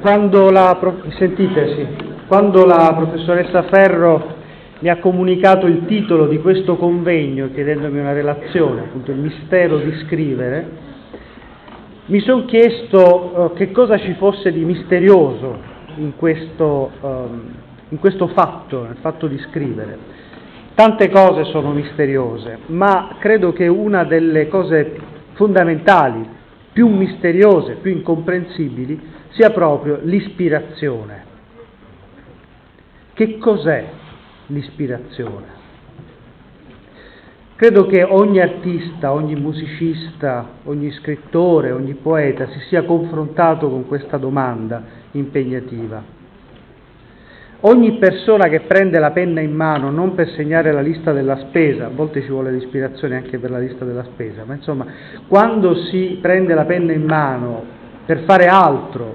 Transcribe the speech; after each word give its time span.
Quando 0.00 0.50
la. 0.50 0.76
Quando 2.26 2.66
la 2.66 2.94
professoressa 2.96 3.62
Ferro 3.62 4.34
mi 4.80 4.88
ha 4.88 4.98
comunicato 4.98 5.66
il 5.66 5.86
titolo 5.86 6.26
di 6.26 6.38
questo 6.40 6.76
convegno 6.76 7.48
chiedendomi 7.52 8.00
una 8.00 8.12
relazione, 8.12 8.80
appunto 8.80 9.12
il 9.12 9.18
mistero 9.18 9.78
di 9.78 9.92
scrivere, 10.04 10.68
mi 12.06 12.18
sono 12.20 12.44
chiesto 12.44 13.32
uh, 13.34 13.52
che 13.54 13.70
cosa 13.70 13.98
ci 13.98 14.14
fosse 14.14 14.52
di 14.52 14.64
misterioso 14.64 15.56
in 15.96 16.16
questo, 16.16 16.90
um, 17.00 17.54
in 17.90 17.98
questo 17.98 18.26
fatto, 18.28 18.82
nel 18.82 18.96
fatto 19.00 19.26
di 19.28 19.38
scrivere. 19.48 19.96
Tante 20.74 21.08
cose 21.08 21.44
sono 21.44 21.70
misteriose, 21.70 22.58
ma 22.66 23.16
credo 23.20 23.52
che 23.52 23.68
una 23.68 24.04
delle 24.04 24.48
cose 24.48 24.96
fondamentali, 25.34 26.28
più 26.72 26.88
misteriose, 26.88 27.74
più 27.74 27.92
incomprensibili, 27.92 29.17
sia 29.30 29.50
proprio 29.50 29.98
l'ispirazione. 30.02 31.24
Che 33.14 33.38
cos'è 33.38 33.84
l'ispirazione? 34.46 35.56
Credo 37.56 37.86
che 37.86 38.04
ogni 38.04 38.40
artista, 38.40 39.12
ogni 39.12 39.34
musicista, 39.34 40.46
ogni 40.64 40.92
scrittore, 40.92 41.72
ogni 41.72 41.94
poeta 41.94 42.46
si 42.50 42.60
sia 42.68 42.84
confrontato 42.84 43.68
con 43.68 43.88
questa 43.88 44.16
domanda 44.16 44.80
impegnativa. 45.10 46.16
Ogni 47.62 47.98
persona 47.98 48.46
che 48.46 48.60
prende 48.60 49.00
la 49.00 49.10
penna 49.10 49.40
in 49.40 49.52
mano 49.52 49.90
non 49.90 50.14
per 50.14 50.28
segnare 50.36 50.70
la 50.70 50.80
lista 50.80 51.12
della 51.12 51.36
spesa, 51.48 51.86
a 51.86 51.90
volte 51.92 52.22
ci 52.22 52.28
vuole 52.28 52.52
l'ispirazione 52.52 53.16
anche 53.16 53.38
per 53.38 53.50
la 53.50 53.58
lista 53.58 53.84
della 53.84 54.04
spesa, 54.04 54.44
ma 54.44 54.54
insomma, 54.54 54.86
quando 55.26 55.74
si 55.86 56.20
prende 56.22 56.54
la 56.54 56.64
penna 56.64 56.92
in 56.92 57.02
mano 57.02 57.64
per 58.06 58.20
fare 58.20 58.46
altro, 58.46 59.07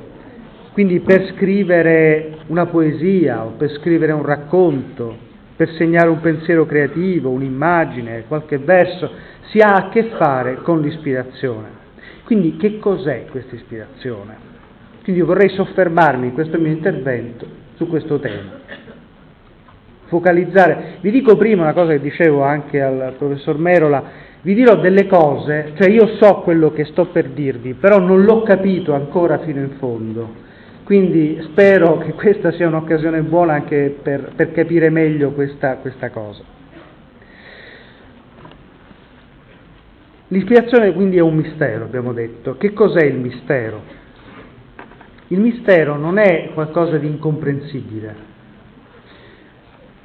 quindi 0.74 1.00
per 1.02 1.34
scrivere 1.36 2.40
una 2.48 2.66
poesia 2.66 3.46
o 3.46 3.52
per 3.52 3.70
scrivere 3.78 4.12
un 4.12 4.24
racconto, 4.26 5.16
per 5.56 5.70
segnare 5.74 6.10
un 6.10 6.20
pensiero 6.20 6.66
creativo, 6.66 7.30
un'immagine, 7.30 8.26
qualche 8.28 8.58
verso, 8.58 9.10
si 9.52 9.60
ha 9.60 9.76
a 9.76 9.90
che 9.90 10.10
fare 10.18 10.56
con 10.64 10.82
l'ispirazione. 10.82 11.82
Quindi 12.26 12.58
che 12.58 12.80
cos'è 12.80 13.26
questa 13.30 13.54
ispirazione? 13.54 14.52
Quindi 15.04 15.22
io 15.22 15.28
vorrei 15.28 15.50
soffermarmi 15.50 16.28
in 16.28 16.34
questo 16.34 16.58
mio 16.58 16.72
intervento 16.72 17.46
su 17.76 17.88
questo 17.88 18.20
tema. 18.20 18.62
Focalizzare, 20.06 20.98
vi 21.02 21.12
dico 21.12 21.38
prima 21.38 21.62
una 21.64 21.74
cosa 21.74 21.92
che 21.92 22.00
dicevo 22.00 22.42
anche 22.42 22.82
al 22.82 23.14
professor 23.18 23.60
Merola, 23.60 24.04
vi 24.42 24.56
dirò 24.56 24.78
delle 24.78 25.06
cose, 25.06 25.74
cioè 25.76 25.90
io 25.90 26.16
so 26.20 26.42
quello 26.42 26.72
che 26.72 26.86
sto 26.86 27.06
per 27.06 27.30
dirvi, 27.30 27.76
però 27.76 28.00
non 28.00 28.24
l'ho 28.24 28.42
capito 28.42 28.94
ancora 28.94 29.38
fino 29.40 29.60
in 29.60 29.72
fondo 29.78 30.43
quindi 30.84 31.40
spero 31.44 31.98
che 32.00 32.12
questa 32.14 32.52
sia 32.52 32.68
un'occasione 32.68 33.22
buona 33.22 33.54
anche 33.54 33.98
per, 34.02 34.34
per 34.36 34.52
capire 34.52 34.90
meglio 34.90 35.32
questa, 35.32 35.78
questa 35.78 36.10
cosa. 36.10 36.44
L'ispirazione 40.28 40.92
quindi 40.94 41.18
è 41.18 41.22
un 41.22 41.36
mistero, 41.36 41.86
abbiamo 41.86 42.12
detto. 42.12 42.58
Che 42.58 42.74
cos'è 42.74 43.06
il 43.06 43.18
mistero? 43.18 43.82
Il 45.28 45.40
mistero 45.40 45.96
non 45.96 46.18
è 46.18 46.52
qualcosa 46.54 46.98
di 46.98 47.08
incomprensibile. 47.08 48.32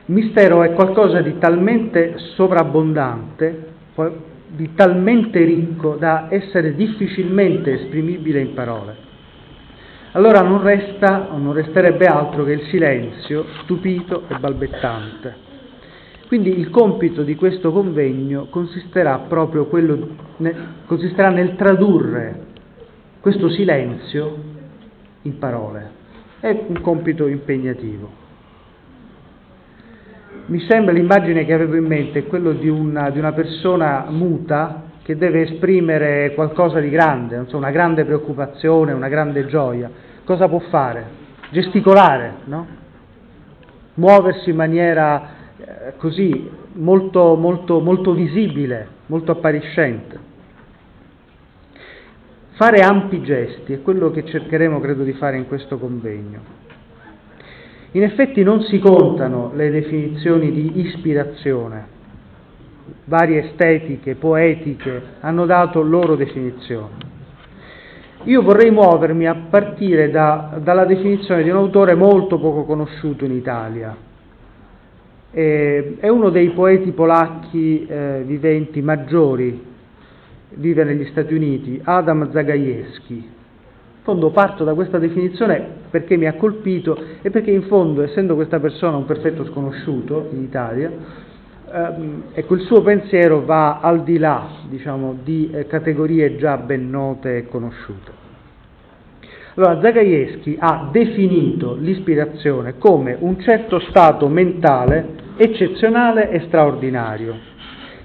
Il 0.05 0.15
mistero 0.15 0.63
è 0.63 0.73
qualcosa 0.75 1.21
di 1.23 1.39
talmente 1.39 2.15
sovrabbondante, 2.37 3.67
di 4.49 4.75
talmente 4.75 5.43
ricco 5.43 5.97
da 5.97 6.29
essere 6.31 6.75
difficilmente 6.75 7.73
esprimibile 7.73 8.41
in 8.41 8.55
parole 8.55 9.08
allora 10.13 10.41
non 10.41 10.63
resta 10.63 11.29
o 11.31 11.39
non 11.39 11.53
resterebbe 11.53 12.07
altro 12.07 12.45
che 12.45 12.53
il 12.53 12.67
silenzio 12.69 13.45
stupito 13.63 14.25
e 14.29 14.39
balbettante. 14.39 15.47
Quindi 16.27 16.59
il 16.59 16.71
compito 16.71 17.23
di 17.23 17.35
questo 17.35 17.73
convegno 17.73 18.47
consisterà 18.51 19.19
proprio 19.19 19.67
quello, 19.67 20.09
consisterà 20.87 21.31
nel 21.31 21.57
tradurre 21.57 22.47
questo 23.21 23.49
silenzio 23.49 24.37
in 25.23 25.39
parole. 25.39 25.91
È 26.41 26.65
un 26.67 26.81
compito 26.81 27.27
impegnativo. 27.27 28.27
Mi 30.47 30.61
sembra 30.61 30.93
l'immagine 30.93 31.45
che 31.45 31.53
avevo 31.53 31.77
in 31.77 31.85
mente 31.85 32.21
è 32.21 32.27
quella 32.27 32.53
di 32.53 32.71
di 33.11 33.19
una 33.19 33.33
persona 33.33 34.07
muta 34.09 34.88
che 35.09 35.17
deve 35.17 35.41
esprimere 35.41 36.35
qualcosa 36.35 36.81
di 36.81 36.91
grande, 36.91 37.45
so, 37.47 37.57
una 37.57 37.71
grande 37.71 38.05
preoccupazione, 38.05 38.93
una 38.93 39.09
grande 39.09 39.47
gioia, 39.47 39.91
cosa 40.23 40.49
può 40.49 40.59
fare? 40.69 41.03
Gesticolare, 41.49 42.35
no? 42.45 42.67
Muoversi 43.95 44.51
in 44.51 44.57
maniera 44.57 45.31
eh, 45.57 45.93
così 45.97 46.51
molto, 46.75 47.37
molto, 47.37 47.81
molto 47.81 48.13
visibile, 48.13 48.87
molto 49.07 49.33
appariscente. 49.33 50.19
Fare 52.51 52.81
ampi 52.81 53.23
gesti 53.23 53.73
è 53.73 53.81
quello 53.81 54.11
che 54.11 54.27
cercheremo, 54.27 54.79
credo, 54.79 55.05
di 55.05 55.15
fare 55.15 55.39
in 55.39 55.47
questo 55.47 55.79
convegno. 55.79 56.41
In 57.93 58.03
effetti 58.03 58.43
non 58.43 58.61
si 58.61 58.79
contano 58.79 59.53
le 59.55 59.71
definizioni 59.71 60.53
di 60.53 60.81
ispirazione, 60.81 61.97
varie 63.05 63.45
estetiche, 63.45 64.15
poetiche 64.15 65.03
hanno 65.21 65.47
dato 65.47 65.83
loro 65.83 66.17
definizione. 66.17 67.17
Io 68.25 68.43
vorrei 68.43 68.71
muovermi 68.71 69.27
a 69.27 69.35
partire 69.49 70.11
da, 70.11 70.59
dalla 70.63 70.85
definizione 70.85 71.43
di 71.43 71.51
un 71.51 71.57
autore 71.57 71.95
molto 71.95 72.39
poco 72.39 72.65
conosciuto 72.65 73.25
in 73.25 73.33
Italia. 73.33 73.97
Eh, 75.31 75.97
è 76.01 76.09
uno 76.09 76.31
dei 76.31 76.51
poeti 76.51 76.91
polacchi 76.91 77.87
eh, 77.87 78.23
viventi 78.27 78.83
maggiori, 78.83 79.65
vive 80.51 80.85
negli 80.85 81.07
Stati 81.07 81.33
Uniti, 81.33 81.81
Adam 81.83 82.31
Zagajewski. 82.33 83.15
In 83.15 84.03
fondo 84.03 84.31
parto 84.31 84.65
da 84.65 84.75
questa 84.75 84.99
definizione 84.99 85.67
perché 85.91 86.17
mi 86.17 86.27
ha 86.27 86.35
colpito 86.35 86.99
e 87.23 87.31
perché 87.31 87.51
in 87.51 87.63
fondo, 87.63 88.03
essendo 88.03 88.35
questa 88.35 88.59
persona 88.59 88.97
un 88.97 89.05
perfetto 89.05 89.45
sconosciuto 89.45 90.29
in 90.33 90.43
Italia, 90.43 90.91
ehm, 91.73 92.23
ecco, 92.33 92.55
il 92.55 92.63
suo 92.63 92.83
pensiero 92.83 93.45
va 93.45 93.81
al 93.81 94.03
di 94.03 94.19
là 94.19 94.49
diciamo, 94.69 95.19
di 95.23 95.51
eh, 95.53 95.67
categorie 95.67 96.37
già 96.37 96.57
ben 96.57 96.91
note 96.91 97.37
e 97.37 97.49
conosciute. 97.49 98.27
Allora, 99.55 99.81
Zagajewski 99.81 100.57
ha 100.59 100.89
definito 100.93 101.75
l'ispirazione 101.75 102.79
come 102.79 103.17
un 103.19 103.41
certo 103.41 103.81
stato 103.81 104.29
mentale 104.29 105.27
eccezionale 105.37 106.31
e 106.31 106.41
straordinario, 106.47 107.35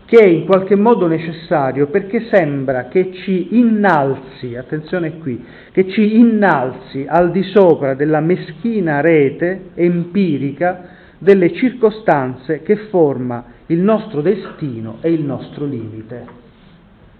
che 0.05 0.17
è 0.17 0.25
in 0.25 0.45
qualche 0.45 0.75
modo 0.75 1.05
necessario 1.05 1.87
perché 1.87 2.27
sembra 2.31 2.87
che 2.87 3.11
ci 3.13 3.49
innalzi, 3.51 4.55
attenzione 4.55 5.19
qui, 5.19 5.45
che 5.71 5.87
ci 5.89 6.17
innalzi 6.17 7.05
al 7.07 7.29
di 7.29 7.43
sopra 7.43 7.93
della 7.93 8.19
meschina 8.19 9.01
rete 9.01 9.69
empirica 9.75 11.01
delle 11.23 11.53
circostanze 11.53 12.61
che 12.61 12.75
forma 12.89 13.45
il 13.67 13.79
nostro 13.79 14.21
destino 14.21 14.97
e 15.01 15.11
il 15.11 15.23
nostro 15.23 15.65
limite. 15.65 16.25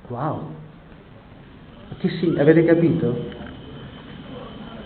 Wow! 0.10 0.42
Che 1.98 2.10
sì, 2.20 2.36
avete 2.38 2.66
capito? 2.66 3.16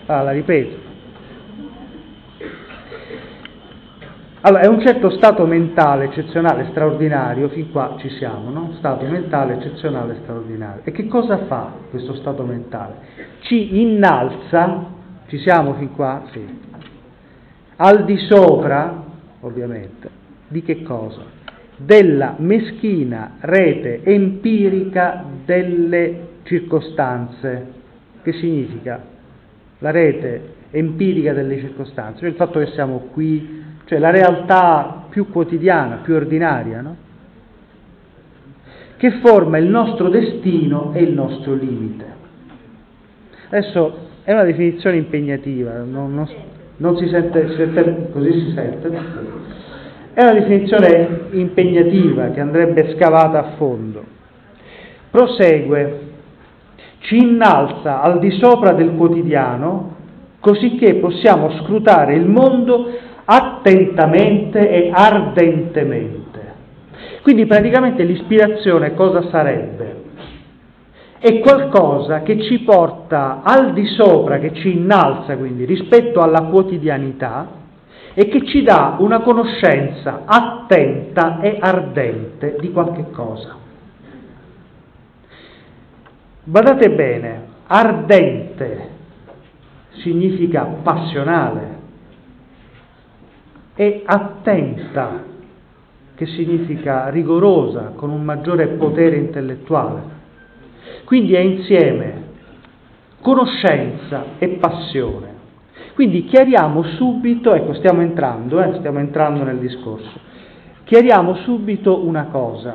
Ah, 0.06 0.22
la 0.22 0.30
ripeto. 0.30 0.86
Allora, 4.42 4.62
è 4.62 4.68
un 4.68 4.80
certo 4.80 5.10
stato 5.10 5.44
mentale 5.46 6.04
eccezionale, 6.04 6.68
straordinario, 6.70 7.48
fin 7.48 7.72
qua 7.72 7.96
ci 7.98 8.08
siamo, 8.10 8.50
no? 8.50 8.74
Stato 8.78 9.04
mentale 9.04 9.54
eccezionale, 9.54 10.20
straordinario. 10.22 10.82
E 10.84 10.92
che 10.92 11.08
cosa 11.08 11.46
fa 11.46 11.72
questo 11.90 12.14
stato 12.14 12.44
mentale? 12.44 12.94
Ci 13.40 13.80
innalza, 13.80 14.86
ci 15.26 15.38
siamo 15.38 15.74
fin 15.74 15.92
qua? 15.92 16.22
Sì. 16.30 16.46
Al 17.76 18.04
di 18.04 18.16
sopra, 18.16 19.06
ovviamente, 19.40 20.08
di 20.48 20.62
che 20.62 20.82
cosa? 20.82 21.22
Della 21.76 22.34
meschina 22.38 23.36
rete 23.40 24.02
empirica 24.02 25.24
delle 25.44 26.26
circostanze. 26.42 27.76
Che 28.22 28.32
significa? 28.32 29.16
la 29.78 29.90
rete 29.90 30.54
empirica 30.70 31.32
delle 31.32 31.58
circostanze, 31.58 32.20
cioè 32.20 32.28
il 32.28 32.34
fatto 32.34 32.58
che 32.58 32.66
siamo 32.72 33.08
qui, 33.12 33.64
cioè 33.84 33.98
la 33.98 34.10
realtà 34.10 35.06
più 35.08 35.30
quotidiana, 35.30 35.96
più 35.96 36.14
ordinaria, 36.14 36.80
no? 36.80 36.96
che 38.96 39.12
forma 39.22 39.58
il 39.58 39.68
nostro 39.68 40.08
destino 40.08 40.92
e 40.92 41.02
il 41.02 41.12
nostro 41.12 41.54
limite. 41.54 42.16
Adesso 43.48 44.06
è 44.24 44.32
una 44.32 44.42
definizione 44.42 44.96
impegnativa, 44.96 45.78
non, 45.78 46.14
non, 46.14 46.28
non 46.78 46.96
si, 46.96 47.08
sente, 47.08 47.48
si 47.50 47.54
sente, 47.54 48.08
così 48.12 48.32
si 48.32 48.52
sente, 48.54 48.88
è 50.14 50.22
una 50.22 50.32
definizione 50.32 51.26
impegnativa 51.30 52.30
che 52.30 52.40
andrebbe 52.40 52.94
scavata 52.96 53.38
a 53.38 53.50
fondo. 53.56 54.02
Prosegue 55.10 56.00
ci 57.00 57.18
innalza 57.18 58.00
al 58.00 58.18
di 58.18 58.30
sopra 58.32 58.72
del 58.72 58.94
quotidiano 58.96 59.94
cosicché 60.40 60.96
possiamo 60.96 61.50
scrutare 61.62 62.14
il 62.14 62.26
mondo 62.26 62.90
attentamente 63.24 64.68
e 64.68 64.90
ardentemente. 64.92 66.26
Quindi 67.22 67.46
praticamente 67.46 68.02
l'ispirazione 68.04 68.94
cosa 68.94 69.28
sarebbe? 69.30 69.97
È 71.20 71.40
qualcosa 71.40 72.22
che 72.22 72.40
ci 72.42 72.60
porta 72.60 73.40
al 73.42 73.72
di 73.72 73.86
sopra, 73.86 74.38
che 74.38 74.52
ci 74.54 74.76
innalza 74.76 75.36
quindi 75.36 75.64
rispetto 75.64 76.20
alla 76.20 76.42
quotidianità 76.42 77.56
e 78.14 78.28
che 78.28 78.46
ci 78.46 78.62
dà 78.62 78.96
una 79.00 79.20
conoscenza 79.20 80.22
attenta 80.24 81.40
e 81.40 81.58
ardente 81.60 82.56
di 82.60 82.70
qualche 82.70 83.10
cosa. 83.10 83.56
Badate 86.44 86.90
bene, 86.90 87.42
ardente 87.66 88.88
significa 90.00 90.62
passionale 90.82 91.76
e 93.74 94.02
attenta, 94.04 95.24
che 96.14 96.26
significa 96.26 97.08
rigorosa, 97.10 97.92
con 97.94 98.10
un 98.10 98.24
maggiore 98.24 98.66
potere 98.68 99.16
intellettuale. 99.16 100.17
Quindi 101.08 101.32
è 101.32 101.40
insieme 101.40 102.22
conoscenza 103.22 104.24
e 104.36 104.48
passione. 104.60 105.36
Quindi 105.94 106.26
chiariamo 106.26 106.82
subito, 106.82 107.54
ecco 107.54 107.72
stiamo 107.72 108.02
entrando, 108.02 108.60
eh, 108.60 108.74
stiamo 108.76 108.98
entrando 108.98 109.42
nel 109.42 109.56
discorso, 109.56 110.10
chiariamo 110.84 111.36
subito 111.36 112.04
una 112.04 112.24
cosa. 112.26 112.74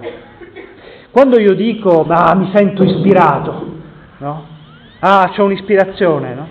Quando 1.11 1.39
io 1.39 1.53
dico, 1.53 2.07
ah, 2.09 2.33
mi 2.33 2.49
sento 2.55 2.81
ispirato, 2.83 3.71
no? 4.17 4.45
Ah, 4.97 5.29
c'è 5.31 5.43
un'ispirazione, 5.43 6.33
no? 6.33 6.47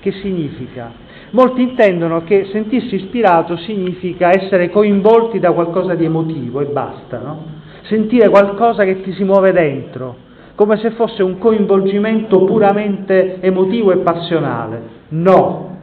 Che 0.00 0.10
significa? 0.10 0.90
Molti 1.30 1.62
intendono 1.62 2.24
che 2.24 2.48
sentirsi 2.50 2.96
ispirato 2.96 3.56
significa 3.58 4.30
essere 4.30 4.70
coinvolti 4.70 5.38
da 5.38 5.52
qualcosa 5.52 5.94
di 5.94 6.04
emotivo 6.04 6.60
e 6.60 6.64
basta, 6.64 7.20
no? 7.20 7.44
Sentire 7.82 8.28
qualcosa 8.28 8.82
che 8.82 9.02
ti 9.02 9.12
si 9.12 9.22
muove 9.22 9.52
dentro, 9.52 10.28
come 10.60 10.76
se 10.76 10.90
fosse 10.90 11.22
un 11.22 11.38
coinvolgimento 11.38 12.44
puramente 12.44 13.40
emotivo 13.40 13.92
e 13.92 13.96
passionale. 14.00 14.82
No. 15.08 15.78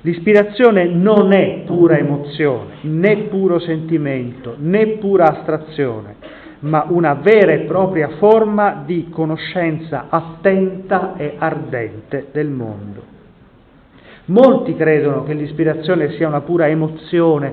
L'ispirazione 0.00 0.86
non 0.86 1.34
è 1.34 1.64
pura 1.66 1.98
emozione, 1.98 2.76
né 2.80 3.24
puro 3.24 3.58
sentimento, 3.58 4.54
né 4.56 4.96
pura 4.96 5.38
astrazione 5.38 6.42
ma 6.60 6.86
una 6.88 7.12
vera 7.12 7.52
e 7.52 7.66
propria 7.66 8.08
forma 8.16 8.84
di 8.86 9.10
conoscenza 9.10 10.06
attenta 10.08 11.16
e 11.18 11.34
ardente 11.36 12.28
del 12.32 12.48
mondo. 12.48 13.02
Molti 14.26 14.74
credono 14.74 15.24
che 15.24 15.34
l'ispirazione 15.34 16.12
sia 16.12 16.26
una 16.26 16.40
pura 16.40 16.68
emozione, 16.68 17.52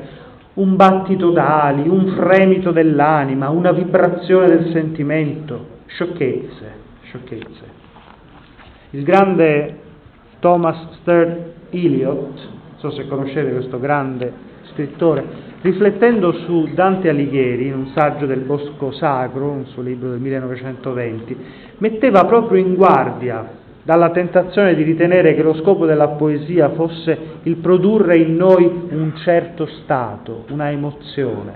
un 0.54 0.76
battito 0.76 1.32
d'ali, 1.32 1.88
un 1.88 2.14
fremito 2.16 2.72
dell'anima, 2.72 3.50
una 3.50 3.72
vibrazione 3.72 4.48
del 4.48 4.72
sentimento. 4.72 5.80
Sciocchezze, 5.86 6.72
sciocchezze. 7.04 7.80
Il 8.92 9.04
grande 9.04 9.80
Thomas 10.40 10.88
Sturt 11.00 11.54
Eliot, 11.70 12.36
non 12.36 12.78
so 12.78 12.92
se 12.92 13.08
conoscete 13.08 13.52
questo 13.52 13.80
grande 13.80 14.50
scrittore, 14.72 15.50
Riflettendo 15.62 16.32
su 16.32 16.70
Dante 16.74 17.08
Alighieri, 17.08 17.68
in 17.68 17.76
un 17.76 17.88
saggio 17.94 18.26
del 18.26 18.40
Bosco 18.40 18.92
Sacro, 18.94 19.52
un 19.52 19.68
suo 19.68 19.84
libro 19.84 20.10
del 20.10 20.20
1920, 20.20 21.38
metteva 21.78 22.26
proprio 22.26 22.60
in 22.60 22.74
guardia 22.74 23.48
dalla 23.84 24.12
tentazione 24.12 24.76
di 24.76 24.84
ritenere 24.84 25.34
che 25.34 25.42
lo 25.42 25.56
scopo 25.56 25.86
della 25.86 26.10
poesia 26.10 26.70
fosse 26.70 27.18
il 27.44 27.56
produrre 27.58 28.18
in 28.18 28.36
noi 28.36 28.64
un 28.64 29.14
certo 29.18 29.66
stato, 29.66 30.46
una 30.50 30.70
emozione, 30.70 31.54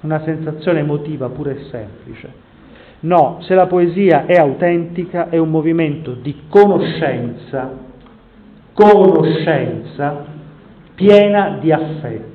una 0.00 0.22
sensazione 0.22 0.80
emotiva 0.80 1.28
pura 1.28 1.50
e 1.50 1.64
semplice. 1.70 2.48
No, 3.00 3.38
se 3.40 3.54
la 3.54 3.66
poesia 3.66 4.26
è 4.26 4.34
autentica 4.34 5.28
è 5.30 5.38
un 5.38 5.50
movimento 5.50 6.12
di 6.12 6.42
conoscenza, 6.48 7.70
conoscenza 8.74 10.24
piena 10.94 11.56
di 11.60 11.72
affetto. 11.72 12.28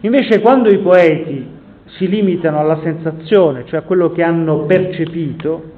Invece 0.00 0.40
quando 0.40 0.70
i 0.70 0.78
poeti 0.78 1.52
si 1.96 2.08
limitano 2.08 2.58
alla 2.58 2.80
sensazione, 2.82 3.64
cioè 3.66 3.80
a 3.80 3.82
quello 3.82 4.10
che 4.10 4.22
hanno 4.22 4.64
percepito, 4.64 5.72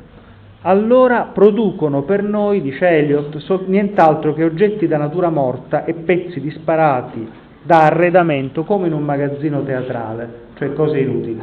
allora 0.67 1.31
producono 1.33 2.03
per 2.03 2.25
noi, 2.25 2.61
dice 2.61 2.89
Eliot, 2.89 3.67
nient'altro 3.67 4.35
che 4.35 4.43
oggetti 4.43 4.89
da 4.89 4.97
natura 4.97 5.31
morta 5.31 5.85
e 5.85 5.95
pezzi 5.95 6.41
disparati 6.41 7.27
da 7.63 7.85
arredamento 7.85 8.65
come 8.65 8.89
in 8.89 8.93
un 8.93 9.05
magazzino 9.05 9.63
teatrale, 9.63 10.29
cioè 10.57 10.73
cose 10.73 10.99
inutili. 10.99 11.41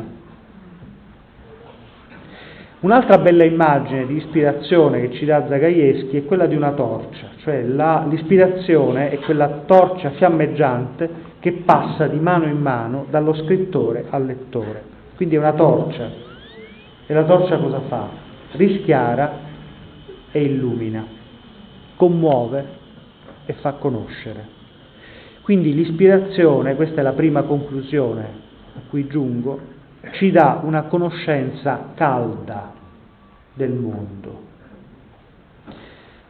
Un'altra 2.81 3.17
bella 3.17 3.45
immagine 3.45 4.05
di 4.05 4.17
ispirazione 4.17 4.99
che 4.99 5.13
ci 5.13 5.23
dà 5.23 5.45
Zagajewski 5.47 6.17
è 6.17 6.25
quella 6.25 6.45
di 6.45 6.55
una 6.57 6.71
torcia, 6.71 7.27
cioè 7.37 7.63
la, 7.63 8.05
l'ispirazione 8.05 9.09
è 9.09 9.19
quella 9.19 9.61
torcia 9.65 10.09
fiammeggiante 10.11 11.31
che 11.39 11.61
passa 11.63 12.07
di 12.07 12.19
mano 12.19 12.43
in 12.45 12.59
mano 12.59 13.05
dallo 13.09 13.33
scrittore 13.35 14.03
al 14.09 14.25
lettore. 14.25 14.83
Quindi 15.15 15.35
è 15.35 15.37
una 15.37 15.53
torcia. 15.53 16.09
E 17.05 17.13
la 17.13 17.23
torcia 17.23 17.57
cosa 17.57 17.79
fa? 17.87 18.22
Rischiara 18.53 19.39
e 20.31 20.41
illumina, 20.41 21.05
commuove 21.95 22.65
e 23.45 23.53
fa 23.53 23.73
conoscere. 23.73 24.61
Quindi 25.41 25.73
l'ispirazione, 25.73 26.75
questa 26.75 27.01
è 27.01 27.03
la 27.03 27.13
prima 27.13 27.43
conclusione 27.43 28.21
a 28.75 28.79
cui 28.89 29.07
giungo, 29.07 29.59
ci 30.13 30.31
dà 30.31 30.61
una 30.63 30.83
conoscenza 30.83 31.91
calda 31.95 32.71
del 33.53 33.71
mondo. 33.71 34.41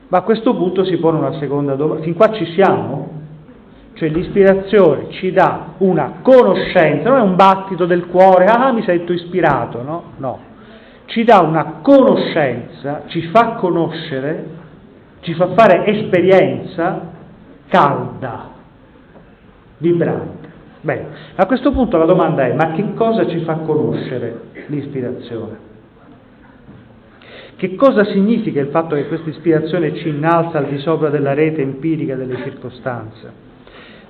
Ma 0.07 0.17
a 0.19 0.21
questo 0.21 0.55
punto 0.55 0.83
si 0.85 0.97
pone 0.97 1.17
una 1.17 1.39
seconda 1.39 1.75
domanda. 1.75 2.03
Fin 2.03 2.13
qua 2.13 2.31
ci 2.33 2.45
siamo? 2.53 3.21
Cioè 3.93 4.09
l'ispirazione 4.09 5.11
ci 5.11 5.31
dà 5.31 5.73
una 5.77 6.19
conoscenza, 6.21 7.09
non 7.09 7.19
è 7.19 7.21
un 7.21 7.35
battito 7.35 7.85
del 7.85 8.07
cuore, 8.07 8.45
ah 8.45 8.71
mi 8.71 8.83
sento 8.83 9.13
ispirato, 9.13 9.81
no? 9.81 10.03
No, 10.17 10.39
ci 11.05 11.23
dà 11.23 11.41
una 11.41 11.79
conoscenza, 11.81 13.03
ci 13.07 13.21
fa 13.23 13.53
conoscere, 13.55 14.45
ci 15.21 15.33
fa 15.33 15.53
fare 15.53 15.85
esperienza 15.85 17.11
calda, 17.67 18.49
vibrante. 19.77 20.51
Bene, 20.81 21.07
a 21.35 21.45
questo 21.45 21.71
punto 21.71 21.97
la 21.97 22.05
domanda 22.05 22.45
è, 22.45 22.53
ma 22.53 22.71
che 22.73 22.93
cosa 22.93 23.27
ci 23.27 23.39
fa 23.39 23.55
conoscere 23.57 24.49
l'ispirazione? 24.67 25.71
Che 27.55 27.75
cosa 27.75 28.03
significa 28.05 28.59
il 28.59 28.67
fatto 28.67 28.95
che 28.95 29.07
questa 29.07 29.29
ispirazione 29.29 29.95
ci 29.95 30.09
innalza 30.09 30.57
al 30.57 30.65
di 30.65 30.79
sopra 30.79 31.09
della 31.09 31.33
rete 31.33 31.61
empirica 31.61 32.15
delle 32.15 32.35
circostanze? 32.43 33.51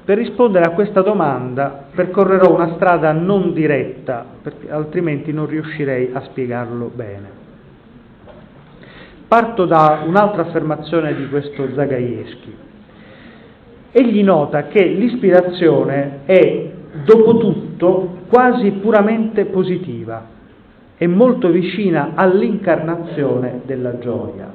Per 0.06 0.18
rispondere 0.18 0.66
a 0.66 0.72
questa 0.72 1.02
domanda 1.02 1.86
percorrerò 1.96 2.54
una 2.54 2.74
strada 2.76 3.14
non 3.14 3.54
diretta, 3.54 4.26
perché 4.42 4.70
altrimenti 4.70 5.32
non 5.32 5.46
riuscirei 5.46 6.10
a 6.12 6.22
spiegarlo 6.24 6.92
bene. 6.94 7.42
Parto 9.30 9.66
da 9.66 10.04
un'altra 10.06 10.42
affermazione 10.42 11.16
di 11.16 11.30
questo 11.30 11.74
Zagajewski. 11.74 12.56
Egli 13.94 14.24
nota 14.24 14.68
che 14.68 14.84
l'ispirazione 14.86 16.20
è, 16.26 16.70
dopo 17.06 17.38
tutto, 17.38 18.18
quasi 18.28 18.72
puramente 18.72 19.46
positiva 19.46 20.26
e 20.98 21.08
molto 21.08 21.50
vicina 21.50 22.12
all'incarnazione 22.16 23.62
della 23.66 23.98
gioia. 24.00 24.54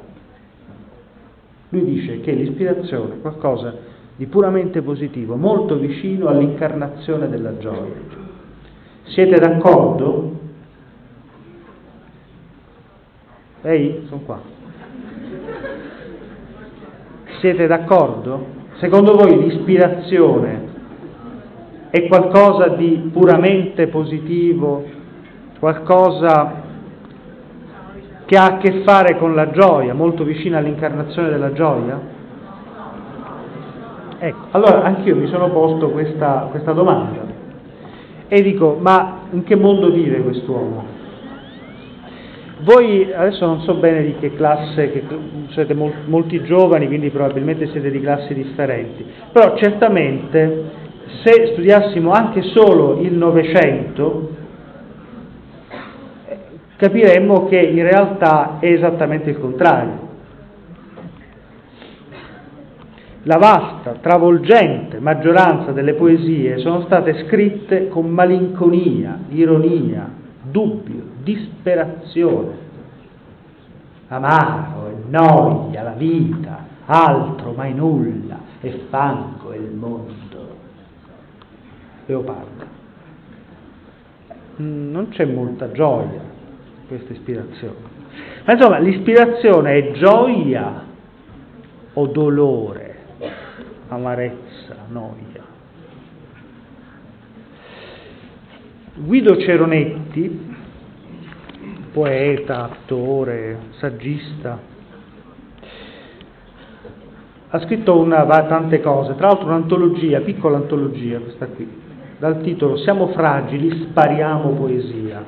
Lui 1.71 1.85
dice 1.85 2.21
che 2.21 2.33
l'ispirazione 2.33 3.15
è 3.15 3.21
qualcosa 3.21 3.97
di 4.19 4.27
puramente 4.27 4.83
positivo, 4.83 5.37
molto 5.37 5.77
vicino 5.77 6.27
all'incarnazione 6.27 7.29
della 7.29 7.57
gioia. 7.57 7.95
Siete 9.05 9.39
d'accordo? 9.39 10.33
Ehi, 13.63 14.07
sono 14.09 14.21
qua. 14.23 14.41
Siete 17.39 17.69
d'accordo? 17.69 18.47
Secondo 18.81 19.15
voi 19.15 19.39
l'ispirazione 19.39 20.67
è 21.91 22.09
qualcosa 22.09 22.71
di 22.71 23.11
puramente 23.13 23.87
positivo, 23.87 24.85
qualcosa 25.61 26.63
che 28.25 28.37
ha 28.37 28.47
a 28.47 28.57
che 28.57 28.83
fare 28.83 29.17
con 29.17 29.37
la 29.37 29.53
gioia, 29.53 29.95
molto 29.95 30.25
vicina 30.25 30.59
all'incarnazione 30.59 31.29
della 31.29 31.53
gioia? 31.53 32.17
Ecco, 34.21 34.47
allora 34.51 34.83
anch'io 34.83 35.15
mi 35.15 35.29
sono 35.29 35.49
posto 35.51 35.91
questa, 35.91 36.49
questa 36.51 36.73
domanda 36.73 37.21
e 38.27 38.43
dico, 38.43 38.77
ma 38.81 39.21
in 39.31 39.45
che 39.45 39.55
mondo 39.55 39.91
vive 39.91 40.23
quest'uomo? 40.23 40.97
Voi 42.63 43.13
adesso 43.13 43.47
non 43.47 43.61
so 43.61 43.75
bene 43.75 44.03
di 44.03 44.17
che 44.19 44.35
classe, 44.35 44.91
che 44.91 45.05
siete 45.51 45.75
molti 45.75 46.43
giovani, 46.43 46.89
quindi 46.89 47.11
probabilmente 47.11 47.69
siete 47.69 47.93
di 47.93 48.01
classi 48.01 48.35
differenti, 48.35 49.07
però 49.31 49.57
certamente 49.57 50.65
se 51.23 51.51
studiassimo 51.53 52.11
anche 52.11 52.43
solo 52.43 52.99
il 53.01 53.15
Novecento, 53.15 54.31
capiremmo 56.77 57.47
che 57.47 57.61
in 57.61 57.83
realtà 57.83 58.59
è 58.59 58.67
esattamente 58.67 59.31
il 59.31 59.39
contrario. 59.39 60.08
La 63.29 63.37
vasta, 63.37 63.97
travolgente 64.01 65.01
maggioranza 65.01 65.73
delle 65.73 65.93
poesie 65.93 66.57
sono 66.57 66.81
state 66.87 67.27
scritte 67.27 67.89
con 67.89 68.09
malinconia, 68.09 69.19
ironia, 69.29 70.09
dubbio, 70.41 71.03
disperazione. 71.23 72.67
Amaro 74.09 74.89
e 74.89 75.11
noia 75.11 75.83
la 75.83 75.93
vita, 75.93 76.65
altro 76.87 77.53
mai 77.53 77.75
nulla, 77.75 78.39
e 78.63 78.87
fango 78.89 79.53
il 79.53 79.75
mondo. 79.75 80.57
Leopardo. 82.07 82.65
Mm, 84.63 84.91
non 84.91 85.09
c'è 85.11 85.27
molta 85.27 85.71
gioia 85.71 86.23
in 86.23 86.87
questa 86.89 87.13
ispirazione. 87.13 87.97
Ma 88.47 88.55
insomma, 88.55 88.79
l'ispirazione 88.79 89.75
è 89.75 89.93
gioia 89.93 90.83
o 91.93 92.07
dolore, 92.07 92.88
amarezza, 93.89 94.77
noia. 94.89 95.57
Guido 98.95 99.37
Ceronetti, 99.39 100.57
poeta, 101.93 102.65
attore, 102.65 103.59
saggista, 103.79 104.59
ha 107.51 107.61
scritto 107.61 107.99
una, 107.99 108.27
tante 108.27 108.81
cose, 108.81 109.15
tra 109.15 109.29
l'altro 109.29 109.47
un'antologia, 109.47 110.21
piccola 110.21 110.59
antologia 110.59 111.19
questa 111.19 111.47
qui, 111.47 111.67
dal 112.19 112.43
titolo 112.43 112.77
Siamo 112.77 113.09
fragili, 113.09 113.87
spariamo 113.89 114.51
poesia. 114.51 115.25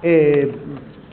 E 0.00 0.54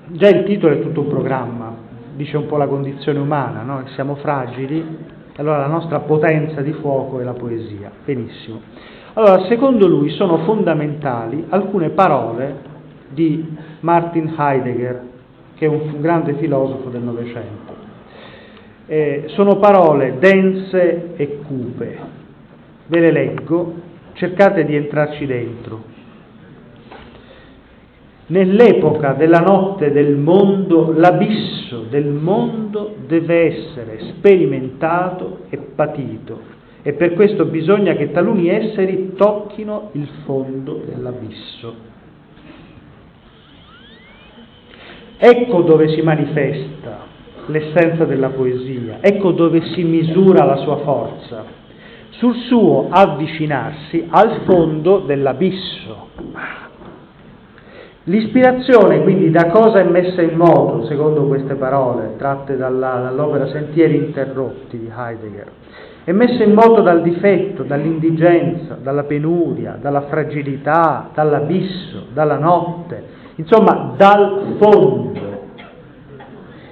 già 0.07 0.27
il 0.29 0.43
titolo 0.43 0.74
è 0.74 0.81
tutto 0.81 1.01
un 1.01 1.07
programma, 1.07 1.75
dice 2.15 2.36
un 2.36 2.48
po' 2.48 2.57
la 2.57 2.67
condizione 2.67 3.19
umana, 3.19 3.62
no? 3.62 3.84
siamo 3.93 4.15
fragili, 4.15 5.15
allora 5.38 5.60
la 5.60 5.67
nostra 5.67 6.00
potenza 6.00 6.62
di 6.62 6.74
fuoco 6.74 7.20
è 7.20 7.24
la 7.24 7.34
poesia. 7.34 7.91
Benissimo. 8.03 8.62
Allora, 9.13 9.46
secondo 9.46 9.88
lui 9.88 10.10
sono 10.10 10.39
fondamentali 10.39 11.46
alcune 11.50 11.89
parole 11.89 12.56
di 13.10 13.56
Martin 13.79 14.34
Heidegger, 14.38 15.01
che 15.56 15.65
è 15.65 15.70
un 15.70 16.01
grande 16.01 16.36
filosofo 16.36 16.89
del 16.89 17.01
Novecento. 17.01 17.75
Eh, 18.86 19.24
sono 19.27 19.58
parole 19.58 20.17
dense 20.20 21.15
e 21.15 21.39
cupe. 21.46 21.98
Ve 22.88 23.00
le 23.00 23.12
leggo 23.12 23.74
cercate 24.13 24.65
di 24.65 24.75
entrarci 24.75 25.25
dentro. 25.25 25.96
Nell'epoca 28.29 29.13
della 29.13 29.39
notte 29.39 29.91
del 29.91 30.17
mondo, 30.17 30.91
l'abisso 30.91 31.86
del 31.89 32.07
mondo 32.07 32.96
deve 33.07 33.46
essere 33.46 34.00
sperimentato 34.00 35.46
e 35.50 35.57
patito 35.57 36.55
e 36.81 36.93
per 36.93 37.13
questo 37.13 37.46
bisogna 37.46 37.93
che 37.96 38.12
taluni 38.12 38.50
esseri 38.50 39.13
tocchino 39.15 39.89
il 39.93 40.07
fondo 40.25 40.81
dell'abisso. 40.86 41.74
Ecco 45.17 45.62
dove 45.62 45.88
si 45.89 46.01
manifesta 46.01 47.05
l'essenza 47.48 48.03
della 48.03 48.29
poesia, 48.29 48.98
ecco 49.01 49.31
dove 49.31 49.62
si 49.74 49.84
misura 49.84 50.43
la 50.43 50.57
sua 50.57 50.77
forza 50.77 51.46
sul 52.10 52.36
suo 52.48 52.88
avvicinarsi 52.89 54.05
al 54.10 54.41
fondo 54.46 55.00
dell'abisso. 55.00 56.10
L'ispirazione 58.09 59.01
quindi 59.01 59.29
da 59.31 59.47
cosa 59.47 59.79
è 59.79 59.83
messa 59.83 60.21
in 60.21 60.37
moto, 60.37 60.85
secondo 60.85 61.27
queste 61.27 61.55
parole 61.55 62.13
tratte 62.17 62.55
dalla, 62.55 63.01
dall'opera 63.01 63.47
Sentieri 63.47 63.97
interrotti 63.97 64.77
di 64.77 64.89
Heidegger? 64.89 65.51
È 66.05 66.13
messa 66.13 66.41
in 66.41 66.53
moto 66.53 66.81
dal 66.81 67.01
difetto, 67.01 67.63
dall'indigenza, 67.63 68.77
dalla 68.81 69.03
penuria, 69.03 69.77
dalla 69.81 70.03
fragilità, 70.03 71.09
dall'abisso, 71.13 72.05
dalla 72.13 72.37
notte, 72.37 73.03
insomma 73.35 73.93
dal 73.97 74.55
fondo. 74.57 75.19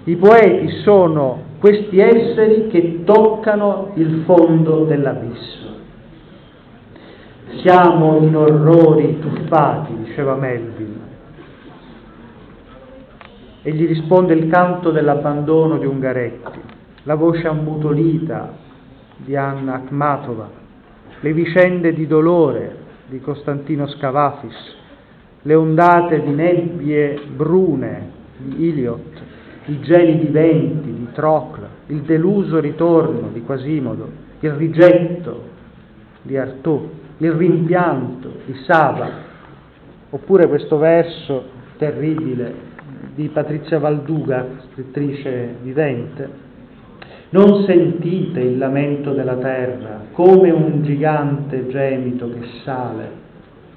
I 0.06 0.16
poeti 0.16 0.70
sono 0.84 1.40
questi 1.60 2.00
esseri 2.00 2.68
che 2.68 3.02
toccano 3.04 3.92
il 3.96 4.24
fondo 4.26 4.86
dell'abisso. 4.86 5.68
Siamo 7.62 8.20
in 8.20 8.38
orrori 8.38 9.20
tuffati, 9.20 9.98
diceva 9.98 10.36
Melville. 10.36 10.75
E 13.68 13.72
gli 13.72 13.88
risponde 13.88 14.36
il 14.36 14.48
canto 14.48 14.92
dell'abbandono 14.92 15.80
di 15.80 15.88
Ungaretti, 15.88 16.60
la 17.02 17.16
voce 17.16 17.48
ammutolita 17.48 18.54
di 19.16 19.36
Anna 19.36 19.74
Akhmatova, 19.78 20.48
le 21.20 21.34
vicende 21.34 21.92
di 21.92 22.06
dolore 22.06 22.76
di 23.08 23.20
Costantino 23.20 23.88
Scavafis, 23.88 24.76
le 25.42 25.56
ondate 25.56 26.22
di 26.22 26.30
nebbie 26.30 27.20
brune 27.36 28.12
di 28.38 28.68
Iliot, 28.68 29.22
i 29.66 29.80
gelidi 29.80 30.28
venti 30.28 30.94
di 30.94 31.08
Trocle, 31.14 31.68
il 31.88 32.02
deluso 32.02 32.60
ritorno 32.60 33.30
di 33.34 33.42
Quasimodo, 33.42 34.08
il 34.42 34.52
rigetto 34.52 35.42
di 36.22 36.38
Artaud, 36.38 36.90
il 37.18 37.32
rimpianto 37.32 38.32
di 38.46 38.54
Saba, 38.64 39.10
oppure 40.12 40.48
questo 40.48 40.78
verso 40.78 41.46
terribile 41.78 42.74
di 43.16 43.30
Patrizia 43.30 43.80
Valduga, 43.80 44.46
scrittrice 44.70 45.56
vivente. 45.62 46.44
Non 47.30 47.64
sentite 47.64 48.42
il 48.42 48.58
lamento 48.58 49.14
della 49.14 49.38
terra 49.38 50.02
come 50.12 50.52
un 50.52 50.84
gigante 50.84 51.68
gemito 51.68 52.30
che 52.30 52.46
sale. 52.64 53.24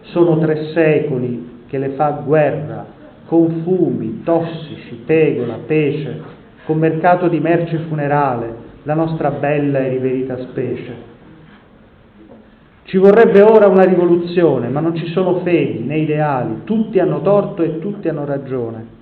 Sono 0.02 0.38
tre 0.38 0.73
secoli 0.73 1.62
che 1.68 1.78
le 1.78 1.90
fa 1.90 2.21
guerra 2.25 2.85
con 3.26 3.62
fumi, 3.62 4.23
tossici, 4.25 5.02
pegola, 5.07 5.61
pece, 5.64 6.21
con 6.64 6.78
mercato 6.78 7.28
di 7.28 7.38
merce 7.38 7.78
funerale, 7.88 8.66
la 8.83 8.95
nostra 8.95 9.30
bella 9.30 9.78
e 9.78 9.88
riverita 9.90 10.37
specie. 10.38 11.07
Ci 12.83 12.97
vorrebbe 12.97 13.42
ora 13.42 13.68
una 13.68 13.85
rivoluzione, 13.85 14.68
ma 14.68 14.80
non 14.80 14.97
ci 14.97 15.07
sono 15.09 15.40
fedi 15.40 15.85
né 15.85 15.99
ideali, 15.99 16.62
tutti 16.64 16.99
hanno 16.99 17.21
torto 17.21 17.62
e 17.62 17.78
tutti 17.78 18.09
hanno 18.09 18.25
ragione. 18.25 18.98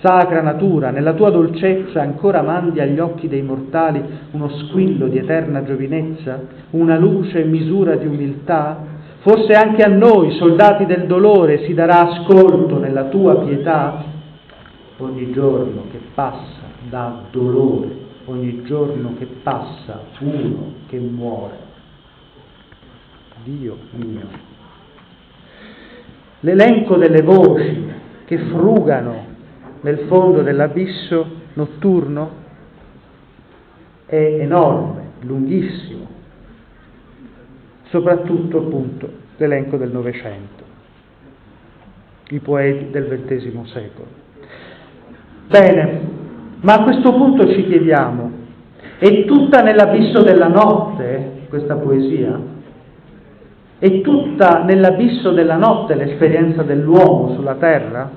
Sacra 0.00 0.40
natura, 0.42 0.90
nella 0.90 1.14
tua 1.14 1.30
dolcezza 1.30 2.00
ancora 2.00 2.42
mandi 2.42 2.80
agli 2.80 2.98
occhi 2.98 3.28
dei 3.28 3.42
mortali 3.42 4.02
uno 4.32 4.48
squillo 4.48 5.06
di 5.06 5.18
eterna 5.18 5.62
giovinezza, 5.62 6.40
una 6.70 6.98
luce 6.98 7.42
e 7.42 7.44
misura 7.44 7.94
di 7.96 8.06
umiltà, 8.06 8.92
Forse 9.22 9.52
anche 9.52 9.84
a 9.84 9.88
noi, 9.88 10.32
soldati 10.32 10.84
del 10.84 11.06
dolore, 11.06 11.64
si 11.64 11.74
darà 11.74 12.10
ascolto 12.10 12.78
nella 12.78 13.04
tua 13.04 13.36
pietà? 13.44 14.04
Ogni 14.96 15.30
giorno 15.32 15.84
che 15.92 16.00
passa 16.12 16.62
dà 16.88 17.20
dolore, 17.30 17.88
ogni 18.24 18.64
giorno 18.64 19.14
che 19.18 19.26
passa 19.44 20.00
uno 20.18 20.72
che 20.88 20.98
muore. 20.98 21.56
Dio 23.44 23.76
mio. 23.92 24.26
L'elenco 26.40 26.96
delle 26.96 27.22
voci 27.22 27.90
che 28.24 28.38
frugano 28.38 29.31
nel 29.82 30.06
fondo 30.08 30.42
dell'abisso 30.42 31.26
notturno 31.54 32.30
è 34.06 34.16
enorme, 34.16 35.10
lunghissimo 35.20 36.12
soprattutto 37.92 38.56
appunto 38.56 39.08
l'elenco 39.36 39.76
del 39.76 39.90
Novecento, 39.92 40.64
i 42.30 42.38
poeti 42.38 42.90
del 42.90 43.22
XX 43.26 43.62
secolo. 43.70 44.06
Bene, 45.46 46.00
ma 46.60 46.72
a 46.72 46.82
questo 46.84 47.12
punto 47.12 47.52
ci 47.52 47.66
chiediamo, 47.66 48.30
è 48.96 49.24
tutta 49.26 49.60
nell'abisso 49.60 50.22
della 50.22 50.48
notte 50.48 51.42
questa 51.50 51.74
poesia? 51.74 52.40
È 53.78 54.00
tutta 54.00 54.62
nell'abisso 54.64 55.32
della 55.32 55.56
notte 55.56 55.94
l'esperienza 55.94 56.62
dell'uomo 56.62 57.34
sulla 57.34 57.56
terra? 57.56 58.10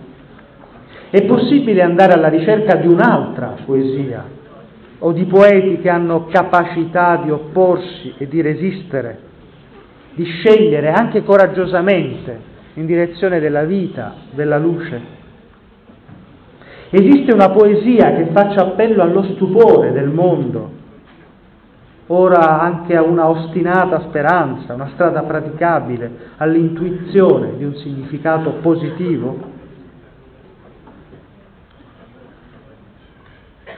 È 1.16 1.24
possibile 1.24 1.82
andare 1.82 2.12
alla 2.12 2.28
ricerca 2.28 2.76
di 2.76 2.88
un'altra 2.88 3.56
poesia 3.64 4.26
o 5.00 5.14
di 5.14 5.24
poeti 5.24 5.80
che 5.80 5.88
hanno 5.88 6.26
capacità 6.26 7.22
di 7.24 7.32
opporsi 7.32 8.16
e 8.18 8.28
di 8.28 8.42
resistere 8.42 9.20
di 10.14 10.26
scegliere 10.26 10.92
anche 10.92 11.24
coraggiosamente 11.24 12.38
in 12.74 12.86
direzione 12.86 13.40
della 13.40 13.64
vita, 13.64 14.14
della 14.32 14.58
luce. 14.58 15.02
Esiste 16.90 17.34
una 17.34 17.50
poesia 17.50 18.14
che 18.14 18.32
faccia 18.34 18.64
appello 18.64 19.02
allo 19.02 19.24
stupore 19.36 19.94
del 19.94 20.10
mondo, 20.10 20.70
ora 22.08 22.60
anche 22.60 22.94
a 22.94 23.04
una 23.04 23.30
ostinata 23.30 24.02
speranza, 24.10 24.74
una 24.74 24.90
strada 24.96 25.24
praticabile, 25.24 26.12
all'intuizione 26.36 27.56
di 27.56 27.64
un 27.64 27.76
significato 27.76 28.56
positivo? 28.62 29.55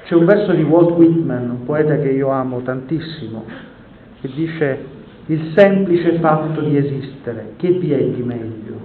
C'è 0.08 0.16
un 0.16 0.24
verso 0.24 0.54
di 0.54 0.64
Walt 0.64 0.92
Whitman, 0.92 1.50
un 1.50 1.66
poeta 1.66 1.98
che 1.98 2.08
io 2.12 2.30
amo 2.30 2.62
tantissimo, 2.62 3.44
che 4.22 4.30
dice 4.34 4.86
il 5.26 5.52
semplice 5.54 6.14
fatto 6.20 6.62
di 6.62 6.78
esistere, 6.78 7.56
che 7.58 7.72
vi 7.72 7.92
è 7.92 8.02
di 8.02 8.24
meglio? 8.24 8.80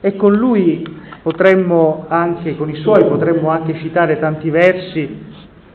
E 0.00 0.16
con 0.16 0.32
lui 0.36 0.82
potremmo 1.20 2.06
anche, 2.08 2.56
con 2.56 2.70
i 2.70 2.76
suoi 2.76 3.04
potremmo 3.04 3.50
anche 3.50 3.74
citare 3.74 4.18
tanti 4.18 4.48
versi 4.48 5.26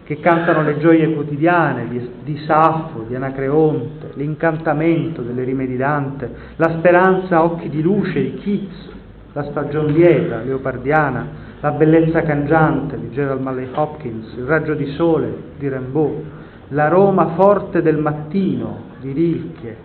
che 0.04 0.20
cantano 0.20 0.64
le 0.64 0.80
gioie 0.80 1.14
quotidiane 1.14 1.88
di, 1.88 2.10
di 2.24 2.38
Saffo, 2.48 3.06
di 3.08 3.14
Anacreonte, 3.14 4.14
l'incantamento 4.16 5.22
delle 5.22 5.44
rime 5.44 5.68
di 5.68 5.78
Dante, 5.78 6.34
la 6.56 6.78
speranza 6.80 7.36
a 7.36 7.44
occhi 7.44 7.70
di 7.70 7.84
luce 7.84 8.20
di 8.24 8.34
Keats, 8.34 8.90
la 9.34 9.44
stagione 9.44 9.92
lieta, 9.92 10.42
leopardiana, 10.42 11.52
la 11.64 11.72
bellezza 11.72 12.24
cangiante 12.24 13.00
di 13.00 13.10
Gerald 13.12 13.40
Malley 13.40 13.70
Hopkins, 13.74 14.34
il 14.36 14.44
raggio 14.44 14.74
di 14.74 14.86
sole 14.96 15.34
di 15.58 15.70
Rimbaud, 15.70 16.24
l'aroma 16.68 17.36
forte 17.36 17.82
del 17.82 17.96
mattino 17.96 18.92
di 19.00 19.14
Rilke, 19.14 19.78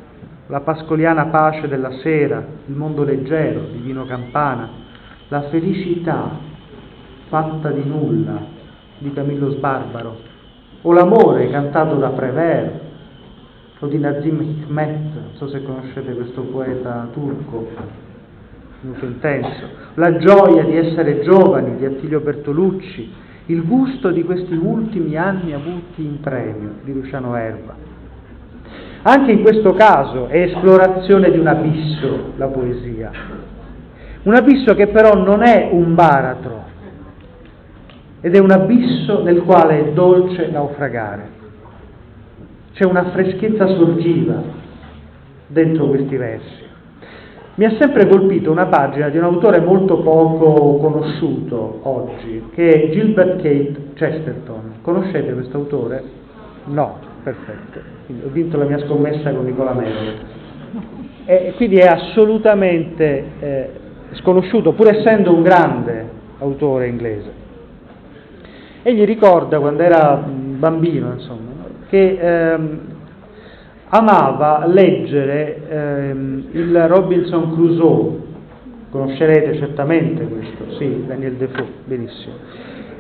la 0.48 0.58
pascoliana 0.58 1.26
pace 1.26 1.68
della 1.68 1.92
sera, 2.02 2.44
il 2.66 2.74
mondo 2.74 3.04
leggero 3.04 3.60
di 3.70 3.78
Vino 3.78 4.04
Campana, 4.06 4.68
la 5.28 5.42
felicità 5.50 6.30
fatta 7.28 7.70
di 7.70 7.84
nulla 7.84 8.44
di 8.98 9.12
Camillo 9.12 9.52
Sbarbaro, 9.52 10.16
o 10.82 10.92
l'amore 10.92 11.48
cantato 11.48 11.94
da 11.94 12.08
Prévert 12.08 12.80
o 13.78 13.86
di 13.86 13.98
Nazim 13.98 14.40
Hikmet, 14.40 15.12
non 15.14 15.34
so 15.34 15.46
se 15.46 15.62
conoscete 15.62 16.12
questo 16.12 16.42
poeta 16.42 17.06
turco, 17.12 17.68
molto 18.80 19.06
intenso, 19.06 19.66
la 19.94 20.16
gioia 20.18 20.62
di 20.64 20.76
essere 20.76 21.20
giovani 21.22 21.76
di 21.76 21.84
Attilio 21.84 22.20
Bertolucci, 22.20 23.12
il 23.46 23.64
gusto 23.64 24.10
di 24.10 24.22
questi 24.22 24.54
ultimi 24.54 25.16
anni 25.16 25.52
avuti 25.52 26.04
in 26.04 26.20
premio 26.20 26.74
di 26.84 26.92
Luciano 26.92 27.34
Erba. 27.34 27.74
Anche 29.02 29.32
in 29.32 29.42
questo 29.42 29.72
caso 29.74 30.26
è 30.26 30.42
esplorazione 30.42 31.30
di 31.30 31.38
un 31.38 31.46
abisso 31.46 32.32
la 32.36 32.46
poesia, 32.46 33.10
un 34.22 34.34
abisso 34.34 34.74
che 34.74 34.88
però 34.88 35.14
non 35.14 35.42
è 35.42 35.70
un 35.72 35.94
baratro 35.94 36.66
ed 38.20 38.34
è 38.34 38.38
un 38.38 38.50
abisso 38.50 39.22
nel 39.22 39.42
quale 39.42 39.78
è 39.78 39.92
dolce 39.92 40.48
naufragare. 40.50 41.36
C'è 42.74 42.84
una 42.84 43.10
freschezza 43.10 43.66
sorgiva 43.66 44.42
dentro 45.46 45.88
questi 45.88 46.16
versi. 46.16 46.66
Mi 47.58 47.64
ha 47.64 47.74
sempre 47.76 48.06
colpito 48.06 48.52
una 48.52 48.66
pagina 48.66 49.08
di 49.08 49.18
un 49.18 49.24
autore 49.24 49.58
molto 49.58 49.98
poco 49.98 50.76
conosciuto 50.76 51.80
oggi, 51.82 52.50
che 52.54 52.84
è 52.84 52.90
Gilbert 52.90 53.42
Kate 53.42 53.74
Chesterton. 53.94 54.74
Conoscete 54.80 55.32
questo 55.32 55.56
autore? 55.56 56.04
No, 56.66 56.98
perfetto. 57.20 57.80
Quindi 58.06 58.24
ho 58.26 58.28
vinto 58.30 58.58
la 58.58 58.64
mia 58.64 58.78
scommessa 58.86 59.32
con 59.32 59.44
Nicola 59.44 59.72
Mello. 59.72 60.12
E 61.24 61.54
quindi 61.56 61.78
è 61.78 61.86
assolutamente 61.88 63.24
eh, 63.40 63.70
sconosciuto, 64.12 64.70
pur 64.74 64.90
essendo 64.90 65.34
un 65.34 65.42
grande 65.42 66.08
autore 66.38 66.86
inglese. 66.86 67.32
Egli 68.82 69.02
ricorda 69.02 69.58
quando 69.58 69.82
era 69.82 70.14
bambino, 70.14 71.12
insomma, 71.12 71.50
che 71.88 72.18
ehm, 72.20 72.80
amava 73.90 74.66
leggere 74.66 75.68
ehm, 75.68 76.44
il 76.52 76.88
Robinson 76.88 77.52
Crusoe, 77.52 78.16
conoscerete 78.90 79.56
certamente 79.56 80.26
questo, 80.26 80.76
sì, 80.76 81.04
Daniel 81.06 81.34
Defoe, 81.34 81.66
benissimo. 81.84 82.34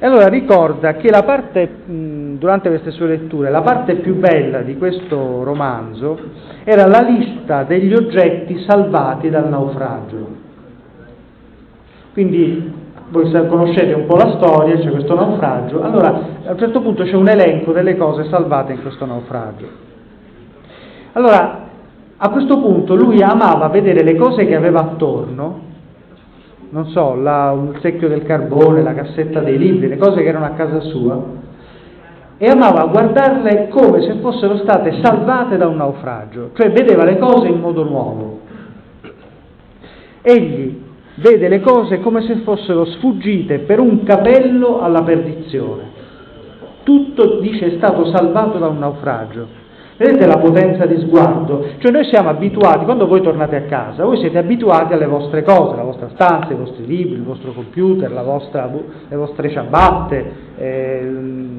E 0.00 0.06
allora 0.06 0.28
ricorda 0.28 0.94
che 0.94 1.10
la 1.10 1.24
parte, 1.24 1.68
mh, 1.84 2.38
durante 2.38 2.68
queste 2.68 2.92
sue 2.92 3.08
letture, 3.08 3.50
la 3.50 3.62
parte 3.62 3.96
più 3.96 4.14
bella 4.14 4.60
di 4.60 4.76
questo 4.76 5.42
romanzo 5.42 6.18
era 6.62 6.86
la 6.86 7.00
lista 7.00 7.64
degli 7.64 7.92
oggetti 7.92 8.62
salvati 8.66 9.28
dal 9.28 9.48
naufragio. 9.48 10.46
Quindi 12.12 12.72
voi 13.10 13.30
conoscete 13.48 13.92
un 13.92 14.06
po' 14.06 14.16
la 14.16 14.34
storia, 14.36 14.78
c'è 14.78 14.90
questo 14.90 15.14
naufragio, 15.14 15.82
allora 15.82 16.08
a 16.44 16.52
un 16.52 16.58
certo 16.58 16.80
punto 16.80 17.04
c'è 17.04 17.14
un 17.14 17.28
elenco 17.28 17.72
delle 17.72 17.96
cose 17.96 18.24
salvate 18.28 18.72
in 18.72 18.82
questo 18.82 19.04
naufragio. 19.04 19.87
Allora, 21.18 21.66
a 22.16 22.30
questo 22.30 22.60
punto 22.60 22.94
lui 22.94 23.20
amava 23.20 23.66
vedere 23.70 24.04
le 24.04 24.14
cose 24.14 24.46
che 24.46 24.54
aveva 24.54 24.82
attorno, 24.82 25.62
non 26.70 26.86
so, 26.90 27.16
la, 27.16 27.50
un 27.50 27.76
secchio 27.80 28.06
del 28.06 28.22
carbone, 28.22 28.84
la 28.84 28.94
cassetta 28.94 29.40
dei 29.40 29.58
libri, 29.58 29.88
le 29.88 29.96
cose 29.96 30.22
che 30.22 30.28
erano 30.28 30.44
a 30.44 30.50
casa 30.50 30.78
sua, 30.78 31.20
e 32.36 32.46
amava 32.46 32.84
guardarle 32.84 33.66
come 33.66 34.00
se 34.02 34.14
fossero 34.20 34.58
state 34.58 35.00
salvate 35.02 35.56
da 35.56 35.66
un 35.66 35.78
naufragio, 35.78 36.50
cioè 36.54 36.70
vedeva 36.70 37.02
le 37.02 37.18
cose 37.18 37.48
in 37.48 37.58
modo 37.58 37.82
nuovo. 37.82 38.40
Egli 40.22 40.82
vede 41.16 41.48
le 41.48 41.60
cose 41.60 41.98
come 41.98 42.22
se 42.22 42.36
fossero 42.44 42.84
sfuggite 42.84 43.58
per 43.58 43.80
un 43.80 44.04
capello 44.04 44.82
alla 44.82 45.02
perdizione. 45.02 45.82
Tutto, 46.84 47.40
dice, 47.40 47.72
è 47.72 47.76
stato 47.76 48.06
salvato 48.06 48.58
da 48.58 48.68
un 48.68 48.78
naufragio. 48.78 49.66
Vedete 49.98 50.26
la 50.26 50.38
potenza 50.38 50.86
di 50.86 50.96
sguardo? 51.00 51.70
Cioè 51.78 51.90
noi 51.90 52.04
siamo 52.04 52.28
abituati, 52.28 52.84
quando 52.84 53.08
voi 53.08 53.20
tornate 53.20 53.56
a 53.56 53.62
casa, 53.62 54.04
voi 54.04 54.18
siete 54.18 54.38
abituati 54.38 54.92
alle 54.92 55.06
vostre 55.06 55.42
cose, 55.42 55.74
la 55.74 55.82
vostra 55.82 56.08
stanza, 56.10 56.52
i 56.52 56.56
vostri 56.56 56.86
libri, 56.86 57.14
il 57.14 57.24
vostro 57.24 57.50
computer, 57.50 58.08
vostra, 58.22 58.70
le 59.08 59.16
vostre 59.16 59.50
ciabatte, 59.50 60.32
eh, 60.56 61.12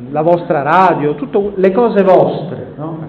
la 0.10 0.22
vostra 0.22 0.62
radio, 0.62 1.16
tutte 1.16 1.52
le 1.54 1.72
cose 1.74 2.02
vostre. 2.02 2.68
No? 2.78 3.08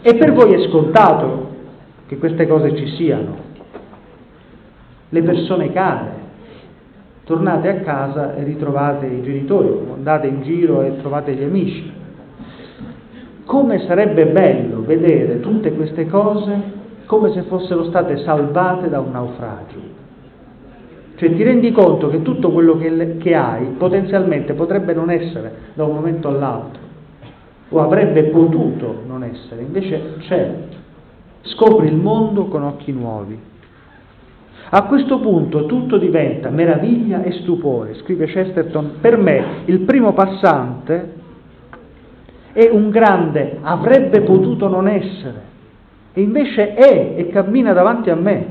E 0.00 0.14
per 0.14 0.32
voi 0.32 0.54
è 0.54 0.68
scontato 0.68 1.48
che 2.06 2.16
queste 2.16 2.46
cose 2.46 2.76
ci 2.76 2.86
siano. 2.94 3.34
Le 5.08 5.22
persone 5.22 5.72
care. 5.72 6.18
Tornate 7.24 7.68
a 7.68 7.80
casa 7.80 8.36
e 8.36 8.44
ritrovate 8.44 9.06
i 9.06 9.22
genitori, 9.22 9.76
andate 9.92 10.28
in 10.28 10.42
giro 10.42 10.82
e 10.82 10.98
trovate 10.98 11.32
gli 11.32 11.42
amici 11.42 11.98
come 13.50 13.84
sarebbe 13.84 14.26
bello 14.26 14.84
vedere 14.84 15.40
tutte 15.40 15.72
queste 15.72 16.06
cose 16.06 16.78
come 17.06 17.32
se 17.32 17.42
fossero 17.42 17.82
state 17.86 18.18
salvate 18.18 18.88
da 18.88 19.00
un 19.00 19.10
naufragio. 19.10 19.78
Cioè 21.16 21.34
ti 21.34 21.42
rendi 21.42 21.72
conto 21.72 22.10
che 22.10 22.22
tutto 22.22 22.52
quello 22.52 22.78
che, 22.78 23.16
che 23.16 23.34
hai 23.34 23.74
potenzialmente 23.76 24.52
potrebbe 24.52 24.94
non 24.94 25.10
essere 25.10 25.52
da 25.74 25.82
un 25.82 25.96
momento 25.96 26.28
all'altro, 26.28 26.80
o 27.70 27.80
avrebbe 27.80 28.22
potuto 28.26 29.02
non 29.04 29.24
essere, 29.24 29.62
invece 29.62 30.18
c'è. 30.20 30.54
Scopri 31.40 31.88
il 31.88 31.96
mondo 31.96 32.44
con 32.44 32.62
occhi 32.62 32.92
nuovi. 32.92 33.36
A 34.70 34.84
questo 34.84 35.18
punto 35.18 35.66
tutto 35.66 35.98
diventa 35.98 36.50
meraviglia 36.50 37.24
e 37.24 37.32
stupore, 37.32 37.96
scrive 37.96 38.26
Chesterton, 38.26 38.98
per 39.00 39.16
me 39.16 39.42
il 39.64 39.80
primo 39.80 40.12
passante 40.12 41.18
è 42.52 42.68
un 42.70 42.90
grande, 42.90 43.58
avrebbe 43.60 44.22
potuto 44.22 44.68
non 44.68 44.88
essere, 44.88 45.42
e 46.12 46.20
invece 46.20 46.74
è 46.74 47.14
e 47.16 47.28
cammina 47.28 47.72
davanti 47.72 48.10
a 48.10 48.16
me. 48.16 48.46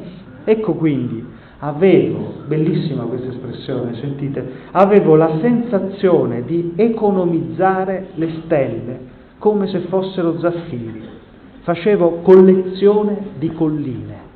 Ecco 0.46 0.74
quindi, 0.74 1.24
avevo, 1.60 2.34
bellissima 2.48 3.04
questa 3.04 3.30
espressione, 3.30 3.96
sentite, 3.96 4.52
avevo 4.72 5.16
la 5.16 5.38
sensazione 5.42 6.44
di 6.44 6.74
economizzare 6.76 8.10
le 8.16 8.30
stelle 8.44 9.00
come 9.40 9.68
se 9.68 9.80
fossero 9.82 10.40
zaffiri, 10.40 11.04
facevo 11.62 12.20
collezione 12.22 13.18
di 13.38 13.52
colline. 13.54 14.28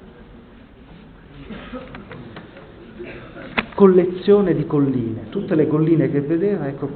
Collezione 3.76 4.54
di 4.54 4.66
colline, 4.66 5.30
tutte 5.30 5.56
le 5.56 5.68
colline 5.68 6.10
che 6.10 6.22
vedeva, 6.22 6.68
ecco, 6.68 6.90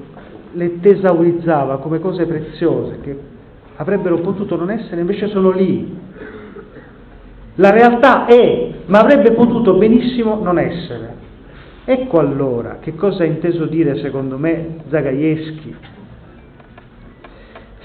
le 0.53 0.79
tesaurizzava 0.79 1.77
come 1.77 1.99
cose 1.99 2.25
preziose 2.25 2.99
che 3.01 3.19
avrebbero 3.75 4.19
potuto 4.19 4.55
non 4.55 4.71
essere, 4.71 5.01
invece 5.01 5.27
sono 5.27 5.51
lì. 5.51 5.95
La 7.55 7.71
realtà 7.71 8.25
è, 8.25 8.69
ma 8.85 8.99
avrebbe 8.99 9.31
potuto 9.31 9.75
benissimo 9.75 10.39
non 10.41 10.59
essere. 10.59 11.15
Ecco 11.85 12.19
allora 12.19 12.77
che 12.81 12.95
cosa 12.95 13.23
ha 13.23 13.25
inteso 13.25 13.65
dire, 13.65 13.97
secondo 13.97 14.37
me, 14.37 14.77
Zagajewski. 14.89 15.75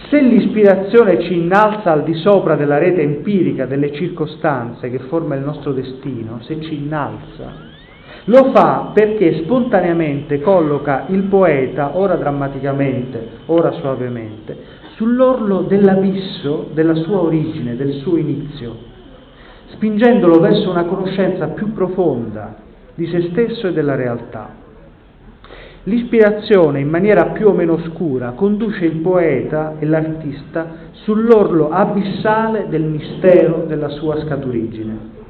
Se 0.08 0.20
l'ispirazione 0.20 1.22
ci 1.22 1.38
innalza 1.38 1.92
al 1.92 2.02
di 2.02 2.14
sopra 2.14 2.54
della 2.56 2.78
rete 2.78 3.00
empirica 3.00 3.64
delle 3.64 3.92
circostanze 3.92 4.90
che 4.90 4.98
forma 4.98 5.36
il 5.36 5.42
nostro 5.42 5.72
destino, 5.72 6.40
se 6.42 6.60
ci 6.60 6.74
innalza, 6.74 7.70
Lo 8.26 8.52
fa 8.52 8.92
perché 8.94 9.42
spontaneamente 9.42 10.40
colloca 10.40 11.06
il 11.08 11.24
poeta, 11.24 11.96
ora 11.96 12.14
drammaticamente, 12.14 13.28
ora 13.46 13.72
suavemente, 13.72 14.56
sull'orlo 14.94 15.62
dell'abisso 15.62 16.68
della 16.72 16.94
sua 16.94 17.20
origine, 17.20 17.74
del 17.74 17.94
suo 17.94 18.16
inizio, 18.16 18.76
spingendolo 19.72 20.38
verso 20.38 20.70
una 20.70 20.84
conoscenza 20.84 21.48
più 21.48 21.72
profonda 21.72 22.54
di 22.94 23.06
se 23.08 23.30
stesso 23.32 23.66
e 23.66 23.72
della 23.72 23.96
realtà. 23.96 24.60
L'ispirazione, 25.84 26.78
in 26.78 26.88
maniera 26.88 27.30
più 27.30 27.48
o 27.48 27.52
meno 27.52 27.78
scura, 27.88 28.34
conduce 28.36 28.84
il 28.84 28.98
poeta 28.98 29.74
e 29.80 29.86
l'artista 29.86 30.90
sull'orlo 30.92 31.70
abissale 31.70 32.66
del 32.68 32.84
mistero 32.84 33.64
della 33.66 33.88
sua 33.88 34.20
scaturigine. 34.20 35.21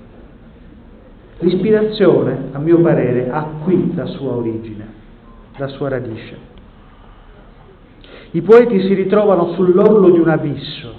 L'ispirazione, 1.42 2.50
a 2.52 2.58
mio 2.58 2.78
parere, 2.80 3.28
ha 3.28 3.44
qui 3.64 3.92
la 3.96 4.06
sua 4.06 4.32
origine, 4.32 4.86
la 5.56 5.66
sua 5.66 5.88
radice. 5.88 6.36
I 8.30 8.42
poeti 8.42 8.80
si 8.82 8.94
ritrovano 8.94 9.52
sull'orlo 9.54 10.10
di 10.10 10.20
un 10.20 10.28
abisso, 10.28 10.94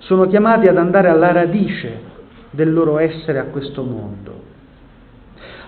sono 0.00 0.26
chiamati 0.26 0.68
ad 0.68 0.76
andare 0.76 1.08
alla 1.08 1.32
radice 1.32 1.98
del 2.50 2.72
loro 2.72 2.98
essere 2.98 3.38
a 3.38 3.44
questo 3.44 3.82
mondo. 3.82 4.46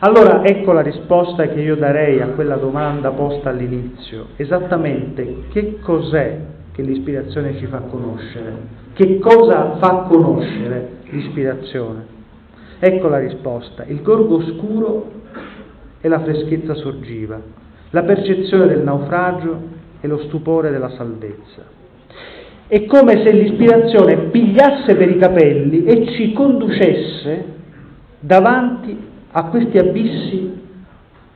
Allora 0.01 0.45
ecco 0.45 0.73
la 0.73 0.83
risposta 0.83 1.47
che 1.49 1.61
io 1.61 1.77
darei 1.77 2.21
a 2.21 2.29
quella 2.29 2.57
domanda 2.57 3.11
posta 3.11 3.49
all'inizio, 3.49 4.29
esattamente 4.37 5.45
che 5.53 5.79
cos'è 5.81 6.39
che 6.73 6.83
l'ispirazione 6.83 7.57
ci 7.57 7.67
fa 7.67 7.79
conoscere, 7.79 8.53
che 8.93 9.19
cosa 9.19 9.77
fa 9.79 10.07
conoscere 10.09 10.99
l'ispirazione. 11.11 12.10
Ecco 12.83 13.09
la 13.09 13.19
risposta, 13.19 13.85
il 13.85 14.01
gorgo 14.01 14.41
scuro 14.41 15.13
e 16.01 16.09
la 16.09 16.21
freschezza 16.21 16.73
sorgiva, 16.73 17.39
la 17.91 18.03
percezione 18.05 18.69
del 18.69 18.81
naufragio 18.81 19.61
e 20.01 20.09
lo 20.09 20.17
stupore 20.23 20.71
della 20.71 20.89
salvezza. 20.89 21.63
È 22.67 22.87
come 22.87 23.23
se 23.23 23.33
l'ispirazione 23.33 24.29
pigliasse 24.31 24.97
per 24.97 25.11
i 25.11 25.19
capelli 25.19 25.85
e 25.85 26.07
ci 26.13 26.33
conducesse 26.33 27.45
davanti 28.19 28.97
a 29.33 29.45
questi 29.45 29.77
abissi 29.77 30.61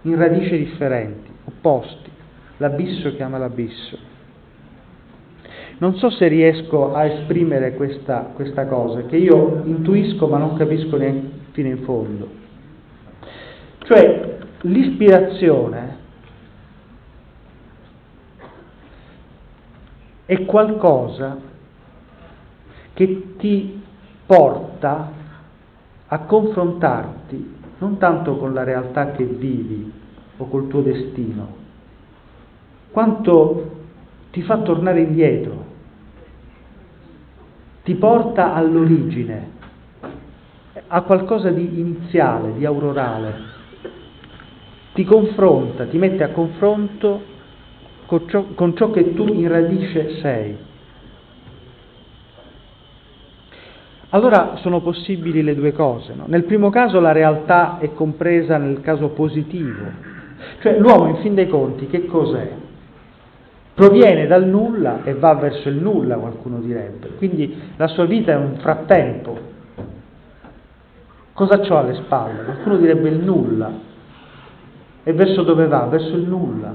in 0.03 0.17
radici 0.17 0.57
differenti, 0.57 1.31
opposti. 1.45 2.11
L'abisso 2.57 3.15
chiama 3.17 3.37
l'abisso. 3.37 3.99
Non 5.77 5.97
so 5.97 6.09
se 6.09 6.27
riesco 6.29 6.95
a 6.95 7.05
esprimere 7.05 7.75
questa, 7.75 8.31
questa 8.33 8.67
cosa, 8.67 9.03
che 9.03 9.17
io 9.17 9.63
intuisco 9.65 10.27
ma 10.29 10.39
non 10.39 10.57
capisco 10.57 10.97
neanche 10.97 11.34
fino 11.55 11.69
in 11.69 11.85
fondo. 11.85 12.29
Cioè, 13.79 14.39
l'ispirazione 14.63 15.97
è 20.27 20.45
qualcosa 20.45 21.39
che 22.93 23.37
ti 23.39 23.83
porta 24.27 25.13
a 26.07 26.19
confrontarti 26.21 27.53
non 27.79 27.99
tanto 27.99 28.37
con 28.37 28.53
la 28.53 28.65
realtà 28.65 29.13
che 29.13 29.25
vivi 29.25 29.93
o 30.37 30.49
col 30.49 30.69
tuo 30.69 30.81
destino, 30.81 31.63
quanto 32.91 33.73
ti 34.31 34.43
fa 34.43 34.59
tornare 34.59 35.03
indietro, 35.03 35.65
ti 37.85 37.95
porta 37.95 38.55
all'origine, 38.55 39.51
a 40.87 41.03
qualcosa 41.03 41.51
di 41.51 41.81
iniziale, 41.81 42.55
di 42.57 42.65
aurorale, 42.65 43.35
ti 44.95 45.05
confronta, 45.05 45.87
ti 45.87 45.99
mette 45.99 46.23
a 46.23 46.29
confronto 46.31 47.33
con 48.07 48.29
ciò, 48.29 48.45
con 48.55 48.77
ciò 48.77 48.91
che 48.91 49.15
tu 49.15 49.27
in 49.27 49.49
radice 49.49 50.21
sei. 50.21 50.57
Allora 54.11 54.57
sono 54.57 54.81
possibili 54.81 55.43
le 55.43 55.57
due 55.57 55.73
cose. 55.73 56.15
No? 56.15 56.25
Nel 56.29 56.45
primo 56.45 56.71
caso 56.71 57.01
la 57.01 57.11
realtà 57.11 57.79
è 57.79 57.93
compresa 57.93 58.57
nel 58.59 58.81
caso 58.81 59.09
positivo, 59.09 59.85
cioè 60.61 60.79
l'uomo 60.79 61.09
in 61.09 61.17
fin 61.17 61.35
dei 61.35 61.49
conti 61.49 61.89
che 61.89 62.07
cos'è? 62.07 62.51
Proviene 63.75 64.29
dal 64.29 64.47
nulla 64.47 65.03
e 65.03 65.15
va 65.15 65.35
verso 65.35 65.69
il 65.69 65.77
nulla, 65.77 66.15
qualcuno 66.15 66.61
direbbe. 66.61 67.09
Quindi 67.17 67.53
la 67.75 67.89
sua 67.89 68.05
vita 68.05 68.31
è 68.31 68.37
un 68.37 68.59
frattempo. 68.59 69.53
Cosa 71.35 71.59
c'ho 71.59 71.77
alle 71.77 71.95
spalle? 71.95 72.45
Qualcuno 72.45 72.77
direbbe 72.77 73.09
il 73.09 73.19
nulla. 73.19 73.71
E 75.03 75.13
verso 75.13 75.43
dove 75.43 75.67
va? 75.67 75.87
Verso 75.87 76.17
il 76.17 76.27
nulla. 76.27 76.73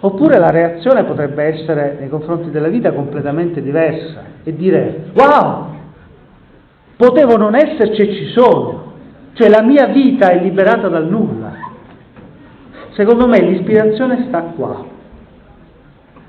Oppure 0.00 0.38
la 0.38 0.50
reazione 0.50 1.04
potrebbe 1.04 1.42
essere 1.42 1.96
nei 1.98 2.08
confronti 2.08 2.50
della 2.50 2.68
vita 2.68 2.92
completamente 2.92 3.60
diversa 3.60 4.22
e 4.44 4.54
dire 4.54 5.10
wow, 5.12 5.68
Potevo 6.98 7.36
non 7.36 7.54
esserci 7.54 8.02
e 8.02 8.12
ci 8.12 8.32
sono, 8.32 8.94
cioè 9.34 9.48
la 9.48 9.62
mia 9.62 9.86
vita 9.86 10.30
è 10.30 10.42
liberata 10.42 10.88
dal 10.88 11.06
nulla. 11.06 11.52
Secondo 12.90 13.28
me 13.28 13.40
l'ispirazione 13.40 14.24
sta 14.26 14.40
qua, 14.42 14.84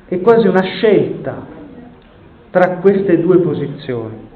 è 0.06 0.22
quasi 0.22 0.46
una 0.46 0.62
scelta 0.62 1.44
tra 2.52 2.78
queste 2.78 3.20
due 3.20 3.40
posizioni. 3.40 4.29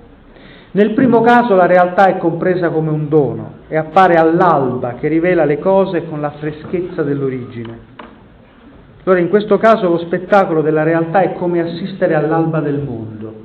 Nel 0.75 0.93
primo 0.93 1.21
caso 1.21 1.53
la 1.53 1.67
realtà 1.67 2.07
è 2.07 2.17
compresa 2.17 2.69
come 2.69 2.89
un 2.89 3.07
dono 3.07 3.57
e 3.67 3.77
appare 3.77 4.15
all'alba 4.15 4.95
che 4.95 5.07
rivela 5.07 5.45
le 5.45 5.59
cose 5.59 6.05
con 6.05 6.19
la 6.19 6.31
freschezza 6.31 7.03
dell'origine. 7.03 7.91
Allora 9.03 9.21
in 9.21 9.29
questo 9.29 9.59
caso 9.59 9.87
lo 9.87 9.99
spettacolo 9.99 10.61
della 10.61 10.81
realtà 10.81 11.21
è 11.21 11.33
come 11.33 11.61
assistere 11.61 12.15
all'alba 12.15 12.59
del 12.59 12.79
mondo. 12.79 13.41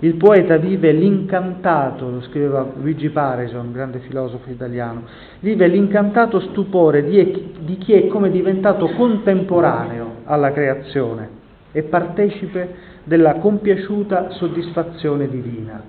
Il 0.00 0.16
poeta 0.16 0.58
vive 0.58 0.92
l'incantato, 0.92 2.10
lo 2.10 2.20
scriveva 2.20 2.66
Luigi 2.78 3.08
Parison, 3.08 3.72
grande 3.72 4.00
filosofo 4.00 4.50
italiano, 4.50 5.04
vive 5.40 5.66
l'incantato 5.66 6.40
stupore 6.40 7.04
di, 7.04 7.54
di 7.60 7.78
chi 7.78 7.94
è 7.94 8.06
come 8.08 8.30
diventato 8.30 8.90
contemporaneo 8.90 10.16
alla 10.24 10.52
creazione 10.52 11.35
e 11.76 11.82
partecipe 11.82 12.74
della 13.04 13.34
compiaciuta 13.34 14.30
soddisfazione 14.30 15.28
divina. 15.28 15.82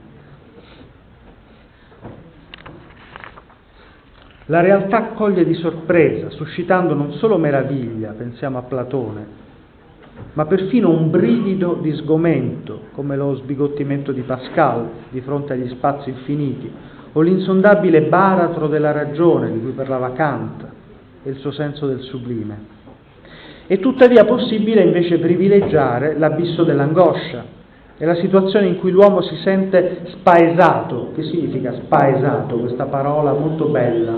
La 4.47 4.59
realtà 4.59 5.11
coglie 5.13 5.45
di 5.45 5.53
sorpresa, 5.53 6.29
suscitando 6.31 6.93
non 6.93 7.13
solo 7.13 7.37
meraviglia, 7.37 8.11
pensiamo 8.11 8.57
a 8.57 8.63
Platone, 8.63 9.25
ma 10.33 10.45
perfino 10.45 10.89
un 10.89 11.09
brivido 11.09 11.75
di 11.75 11.93
sgomento, 11.93 12.87
come 12.91 13.15
lo 13.15 13.35
sbigottimento 13.35 14.11
di 14.11 14.23
Pascal 14.23 14.89
di 15.09 15.21
fronte 15.21 15.53
agli 15.53 15.69
spazi 15.69 16.09
infiniti, 16.09 16.69
o 17.13 17.21
l'insondabile 17.21 18.01
baratro 18.01 18.67
della 18.67 18.91
ragione 18.91 19.53
di 19.53 19.61
cui 19.61 19.71
parlava 19.71 20.11
Kant 20.11 20.65
e 21.23 21.29
il 21.29 21.37
suo 21.37 21.51
senso 21.51 21.87
del 21.87 22.01
sublime. 22.01 22.75
È 23.67 23.79
tuttavia 23.79 24.23
possibile 24.23 24.81
invece 24.81 25.19
privilegiare 25.19 26.17
l'abisso 26.17 26.63
dell'angoscia, 26.63 27.43
è 27.97 28.05
la 28.05 28.15
situazione 28.15 28.67
in 28.67 28.77
cui 28.77 28.91
l'uomo 28.91 29.21
si 29.21 29.35
sente 29.43 30.03
spaesato. 30.05 31.11
Che 31.13 31.23
significa 31.23 31.73
spaesato? 31.73 32.59
Questa 32.59 32.85
parola 32.85 33.33
molto 33.33 33.65
bella, 33.65 34.13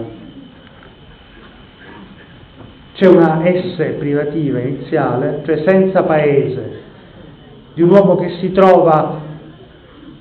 c'è 2.93 3.07
una 3.07 3.41
S 3.43 3.95
privativa 3.97 4.59
iniziale, 4.59 5.41
cioè 5.45 5.63
senza 5.65 6.03
paese, 6.03 6.81
di 7.73 7.81
un 7.81 7.89
uomo 7.89 8.17
che 8.17 8.37
si 8.41 8.51
trova, 8.51 9.21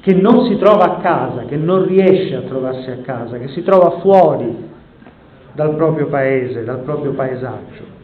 che 0.01 0.15
non 0.15 0.47
si 0.47 0.57
trova 0.57 0.85
a 0.85 1.01
casa, 1.01 1.45
che 1.45 1.57
non 1.57 1.85
riesce 1.85 2.37
a 2.37 2.43
trovarsi 2.43 2.89
a 2.89 2.99
casa, 3.03 3.37
che 3.37 3.49
si 3.49 3.63
trova 3.63 3.99
fuori 4.01 4.69
dal 5.53 5.75
proprio 5.75 6.07
paese, 6.07 6.65
dal 6.65 6.79
proprio 6.79 7.13
paesaggio. 7.13 7.98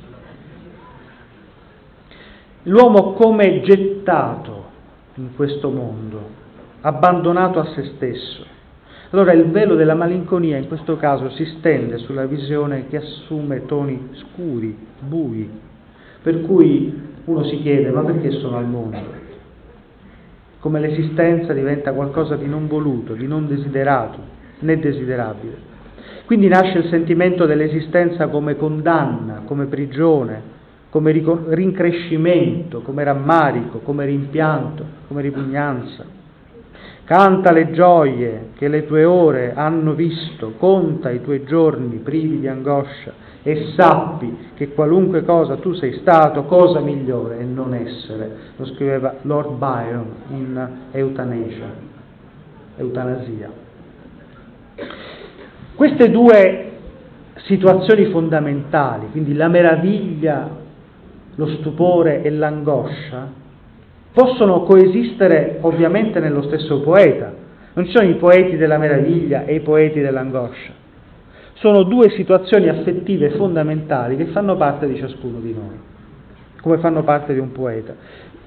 L'uomo 2.67 3.13
come 3.13 3.61
gettato 3.61 4.65
in 5.17 5.35
questo 5.37 5.69
mondo, 5.69 6.31
abbandonato 6.81 7.59
a 7.61 7.67
se 7.75 7.93
stesso. 7.97 8.43
Allora 9.11 9.33
il 9.33 9.51
velo 9.51 9.75
della 9.75 9.95
malinconia 9.95 10.57
in 10.57 10.67
questo 10.67 10.97
caso 10.97 11.29
si 11.31 11.45
stende 11.59 11.99
sulla 11.99 12.25
visione 12.25 12.87
che 12.89 12.97
assume 12.97 13.67
toni 13.67 14.09
scuri, 14.13 14.75
bui, 14.99 15.49
per 16.23 16.41
cui 16.41 17.13
uno 17.27 17.45
si 17.45 17.61
chiede 17.61 17.91
ma 17.91 18.01
perché 18.01 18.31
sono 18.31 18.57
al 18.57 18.67
mondo? 18.67 19.23
Come 20.61 20.81
l'esistenza 20.81 21.53
diventa 21.53 21.93
qualcosa 21.93 22.37
di 22.37 22.47
non 22.47 22.67
voluto, 22.67 23.13
di 23.13 23.27
non 23.27 23.47
desiderato, 23.47 24.19
né 24.61 24.79
desiderabile. 24.79 25.73
Quindi 26.25 26.49
nasce 26.49 26.79
il 26.79 26.89
sentimento 26.89 27.45
dell'esistenza 27.45 28.29
come 28.29 28.57
condanna, 28.57 29.43
come 29.45 29.67
prigione, 29.67 30.55
come 30.95 31.11
rincrescimento, 31.11 32.83
come 32.83 33.03
rammarico, 33.03 33.81
come 33.81 34.05
rimpianto, 34.05 34.85
come 35.09 35.23
ripugnanza. 35.23 36.05
Canta 37.03 37.51
le 37.51 37.73
gioie 37.73 38.51
che 38.55 38.69
le 38.69 38.87
tue 38.87 39.05
ore 39.05 39.55
hanno 39.57 39.95
visto, 39.95 40.53
conta 40.57 41.11
i 41.11 41.21
tuoi 41.21 41.43
giorni 41.43 41.97
privi 41.97 42.39
di 42.39 42.47
angoscia 42.47 43.13
e 43.43 43.73
sappi 43.75 44.51
che 44.55 44.69
qualunque 44.69 45.25
cosa 45.25 45.57
tu 45.57 45.73
sei 45.73 45.95
stato, 45.95 46.45
cosa 46.45 46.79
migliore 46.79 47.39
è 47.39 47.43
non 47.43 47.75
essere. 47.75 48.31
Lo 48.55 48.65
scriveva 48.67 49.17
Lord 49.23 49.59
Byron 49.59 50.07
in 50.29 50.69
Eutanasia. 50.93 51.73
Eutanasia. 52.77 53.51
Queste 55.75 56.09
due 56.09 56.71
situazioni 57.47 58.05
fondamentali, 58.13 59.09
quindi 59.11 59.35
la 59.35 59.49
meraviglia, 59.49 60.63
lo 61.37 61.47
stupore 61.47 62.23
e 62.23 62.31
l'angoscia, 62.31 63.43
possono 64.13 64.63
coesistere 64.63 65.59
ovviamente 65.61 66.21
nello 66.21 66.43
stesso 66.43 66.81
poeta. 66.81 67.33
Non 67.75 67.87
ci 67.87 67.93
sono 67.93 68.09
i 68.09 68.15
poeti 68.15 68.57
della 68.57 68.79
meraviglia 68.79 69.45
e 69.45 69.55
i 69.55 69.61
poeti 69.61 70.01
dell'angoscia. 70.01 70.73
Sono 71.55 71.83
due 71.83 72.11
situazioni 72.11 72.69
affettive 72.69 73.31
fondamentali 73.31 74.17
che 74.17 74.27
fanno 74.27 74.57
parte 74.57 74.87
di 74.87 74.97
ciascuno 74.97 75.41
di 75.41 75.53
noi, 75.53 75.79
come 76.61 76.79
fanno 76.79 77.03
parte 77.03 77.33
di 77.33 77.41
un 77.41 77.53
poeta, 77.53 77.95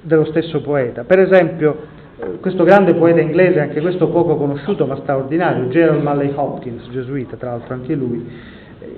dello 0.01 0.25
stesso 0.25 0.61
poeta. 0.61 1.03
Per 1.03 1.19
esempio, 1.19 1.77
eh, 2.19 2.39
questo 2.39 2.63
grande 2.63 2.93
poeta 2.93 3.19
inglese, 3.19 3.59
anche 3.59 3.81
questo 3.81 4.07
poco 4.09 4.37
conosciuto 4.37 4.85
ma 4.85 4.95
straordinario, 4.97 5.67
Gerald 5.67 6.01
Malley 6.01 6.31
Hopkins, 6.33 6.89
gesuita 6.89 7.35
tra 7.35 7.51
l'altro 7.51 7.73
anche 7.73 7.95
lui, 7.95 8.25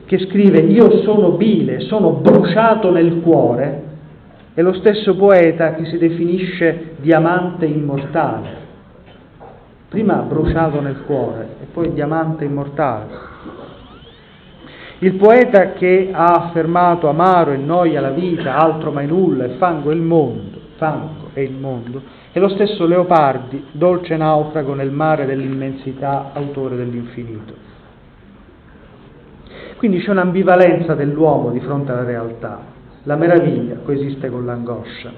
che 0.10 0.18
scrive 0.26 0.62
Io 0.62 1.04
sono 1.04 1.34
bile, 1.34 1.82
sono 1.82 2.14
bruciato 2.14 2.90
nel 2.90 3.22
cuore 3.22 3.84
è 4.56 4.62
lo 4.64 4.74
stesso 4.74 5.16
poeta 5.16 5.76
che 5.76 5.86
si 5.86 6.00
definisce 6.00 6.96
diamante 6.98 7.68
immortale. 7.68 8.58
Prima 9.88 10.16
bruciato 10.16 10.82
nel 10.82 11.04
cuore 11.06 11.50
e 11.62 11.66
poi 11.72 11.94
diamante 11.94 12.44
immortale. 12.46 13.06
Il 14.98 15.14
poeta 15.14 15.74
che 15.74 16.10
ha 16.12 16.26
affermato 16.26 17.08
amaro 17.08 17.52
e 17.52 17.58
noia 17.58 18.02
la 18.02 18.10
vita, 18.10 18.58
altro 18.58 18.92
mai 18.92 19.06
nulla 19.06 19.46
e 19.46 19.50
fango 19.58 19.92
il 19.92 20.02
mondo, 20.02 20.60
fango 20.78 21.30
è 21.34 21.40
il 21.42 21.54
mondo, 21.54 22.02
è 22.32 22.40
lo 22.40 22.50
stesso 22.50 22.88
Leopardi, 22.88 23.64
dolce 23.74 24.18
naufrago 24.18 24.74
nel 24.74 24.90
mare 24.90 25.28
dell'immensità, 25.28 26.32
autore 26.34 26.76
dell'infinito. 26.76 27.69
Quindi 29.80 30.00
c'è 30.02 30.12
un'ambivalenza 30.12 30.94
dell'uomo 30.94 31.52
di 31.52 31.62
fronte 31.62 31.94
alla 31.94 32.04
realtà. 32.04 32.60
La 33.04 33.16
meraviglia 33.16 33.78
coesiste 33.78 34.30
con 34.30 34.46
l'angoscia 34.46 35.10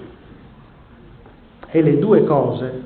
e 1.72 1.82
le 1.82 1.98
due 1.98 2.24
cose 2.26 2.82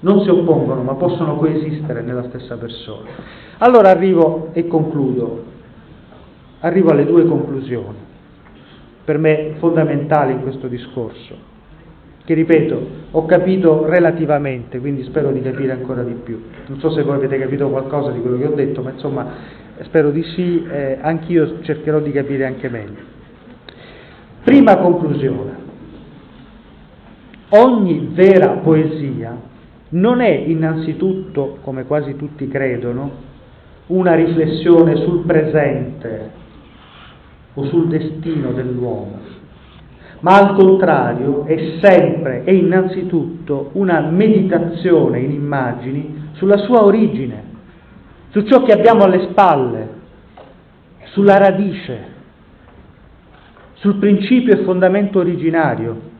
non 0.00 0.22
si 0.22 0.30
oppongono 0.30 0.80
ma 0.82 0.94
possono 0.94 1.36
coesistere 1.36 2.00
nella 2.00 2.22
stessa 2.28 2.56
persona. 2.56 3.10
Allora 3.58 3.90
arrivo 3.90 4.48
e 4.54 4.66
concludo, 4.66 5.44
arrivo 6.60 6.92
alle 6.92 7.04
due 7.04 7.26
conclusioni, 7.26 7.98
per 9.04 9.18
me 9.18 9.56
fondamentali 9.58 10.32
in 10.32 10.40
questo 10.40 10.66
discorso, 10.66 11.36
che 12.24 12.32
ripeto, 12.32 12.86
ho 13.10 13.26
capito 13.26 13.84
relativamente, 13.84 14.80
quindi 14.80 15.04
spero 15.04 15.30
di 15.30 15.42
capire 15.42 15.72
ancora 15.72 16.02
di 16.02 16.14
più. 16.14 16.42
Non 16.68 16.78
so 16.78 16.90
se 16.90 17.02
voi 17.02 17.16
avete 17.16 17.38
capito 17.38 17.68
qualcosa 17.68 18.12
di 18.12 18.20
quello 18.22 18.38
che 18.38 18.46
ho 18.46 18.54
detto, 18.54 18.80
ma 18.80 18.92
insomma 18.92 19.60
spero 19.84 20.10
di 20.10 20.22
sì, 20.34 20.64
eh, 20.64 20.98
anch'io 21.00 21.60
cercherò 21.62 22.00
di 22.00 22.12
capire 22.12 22.46
anche 22.46 22.68
meglio. 22.68 23.10
Prima 24.44 24.76
conclusione. 24.78 25.60
Ogni 27.50 28.10
vera 28.12 28.48
poesia 28.62 29.36
non 29.90 30.20
è 30.20 30.30
innanzitutto, 30.30 31.58
come 31.62 31.84
quasi 31.84 32.16
tutti 32.16 32.48
credono, 32.48 33.30
una 33.86 34.14
riflessione 34.14 34.96
sul 34.96 35.24
presente 35.26 36.30
o 37.54 37.64
sul 37.66 37.88
destino 37.88 38.52
dell'uomo, 38.52 39.18
ma 40.20 40.38
al 40.38 40.54
contrario 40.54 41.44
è 41.44 41.78
sempre 41.82 42.44
e 42.44 42.54
innanzitutto 42.54 43.70
una 43.72 44.00
meditazione 44.00 45.20
in 45.20 45.32
immagini 45.32 46.30
sulla 46.32 46.56
sua 46.58 46.84
origine, 46.84 47.50
su 48.32 48.42
ciò 48.42 48.62
che 48.62 48.72
abbiamo 48.72 49.04
alle 49.04 49.28
spalle, 49.30 49.88
sulla 51.04 51.38
radice 51.38 52.10
sul 53.82 53.96
principio 53.96 54.54
e 54.54 54.62
fondamento 54.62 55.18
originario, 55.18 56.10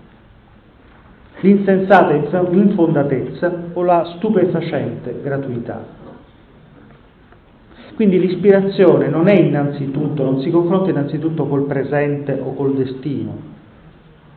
l'insensata 1.42 2.12
infondatezza 2.12 3.68
o 3.72 3.82
la 3.84 4.14
stupefacente 4.16 5.20
gratuità. 5.22 5.86
Quindi 7.94 8.18
l'ispirazione 8.18 9.06
non 9.06 9.28
è 9.28 9.34
innanzitutto, 9.34 10.24
non 10.24 10.40
si 10.40 10.50
confronta 10.50 10.90
innanzitutto 10.90 11.46
col 11.46 11.66
presente 11.66 12.32
o 12.32 12.52
col 12.54 12.74
destino, 12.74 13.36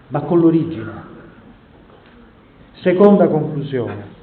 ma 0.10 0.22
con 0.22 0.40
l'origine. 0.40 1.14
Seconda 2.82 3.28
conclusione. 3.28 4.15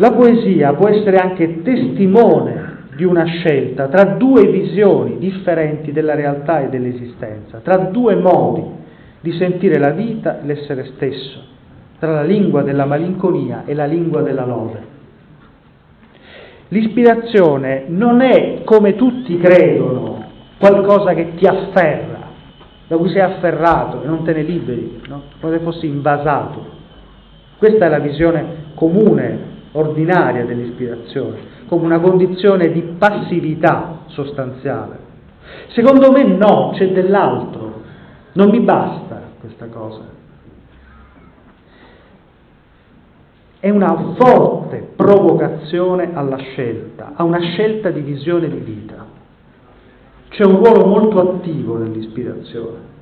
La 0.00 0.12
poesia 0.12 0.74
può 0.74 0.88
essere 0.88 1.16
anche 1.16 1.62
testimone 1.62 2.86
di 2.94 3.02
una 3.02 3.24
scelta 3.24 3.88
tra 3.88 4.14
due 4.14 4.46
visioni 4.46 5.18
differenti 5.18 5.90
della 5.90 6.14
realtà 6.14 6.60
e 6.60 6.68
dell'esistenza, 6.68 7.58
tra 7.64 7.76
due 7.78 8.14
modi 8.14 8.62
di 9.20 9.32
sentire 9.32 9.76
la 9.76 9.90
vita 9.90 10.40
e 10.40 10.46
l'essere 10.46 10.92
stesso, 10.94 11.42
tra 11.98 12.12
la 12.12 12.22
lingua 12.22 12.62
della 12.62 12.84
malinconia 12.84 13.64
e 13.64 13.74
la 13.74 13.86
lingua 13.86 14.22
della 14.22 14.46
lode. 14.46 14.82
L'ispirazione 16.68 17.86
non 17.88 18.20
è, 18.20 18.62
come 18.62 18.94
tutti 18.94 19.36
credono, 19.38 20.26
qualcosa 20.58 21.12
che 21.14 21.34
ti 21.34 21.44
afferra, 21.44 22.26
da 22.86 22.96
cui 22.96 23.08
sei 23.08 23.22
afferrato 23.22 24.04
e 24.04 24.06
non 24.06 24.22
te 24.22 24.32
ne 24.32 24.42
liberi, 24.42 25.00
no? 25.08 25.22
come 25.40 25.58
se 25.58 25.64
fossi 25.64 25.86
invasato. 25.86 26.76
Questa 27.58 27.86
è 27.86 27.88
la 27.88 27.98
visione 27.98 28.44
comune, 28.74 29.56
ordinaria 29.72 30.44
dell'ispirazione 30.44 31.56
come 31.68 31.84
una 31.84 32.00
condizione 32.00 32.72
di 32.72 32.80
passività 32.98 34.00
sostanziale. 34.06 35.06
Secondo 35.68 36.10
me 36.10 36.24
no, 36.24 36.72
c'è 36.74 36.90
dell'altro, 36.92 37.82
non 38.32 38.48
mi 38.48 38.60
basta 38.60 39.22
questa 39.38 39.66
cosa. 39.66 40.16
È 43.60 43.68
una 43.70 44.14
forte 44.16 44.92
provocazione 44.96 46.10
alla 46.14 46.36
scelta, 46.36 47.12
a 47.14 47.24
una 47.24 47.40
scelta 47.40 47.90
di 47.90 48.00
visione 48.00 48.48
di 48.48 48.58
vita. 48.58 49.04
C'è 50.28 50.44
un 50.44 50.56
ruolo 50.56 50.86
molto 50.86 51.20
attivo 51.20 51.76
nell'ispirazione. 51.76 52.96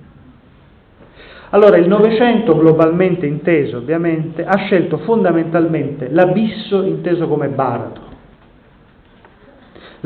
Allora 1.51 1.77
il 1.77 1.87
Novecento, 1.89 2.57
globalmente 2.57 3.27
inteso 3.27 3.79
ovviamente, 3.79 4.45
ha 4.45 4.57
scelto 4.57 4.99
fondamentalmente 4.99 6.09
l'abisso 6.11 6.83
inteso 6.83 7.29
come 7.29 7.49
baratro 7.49 8.07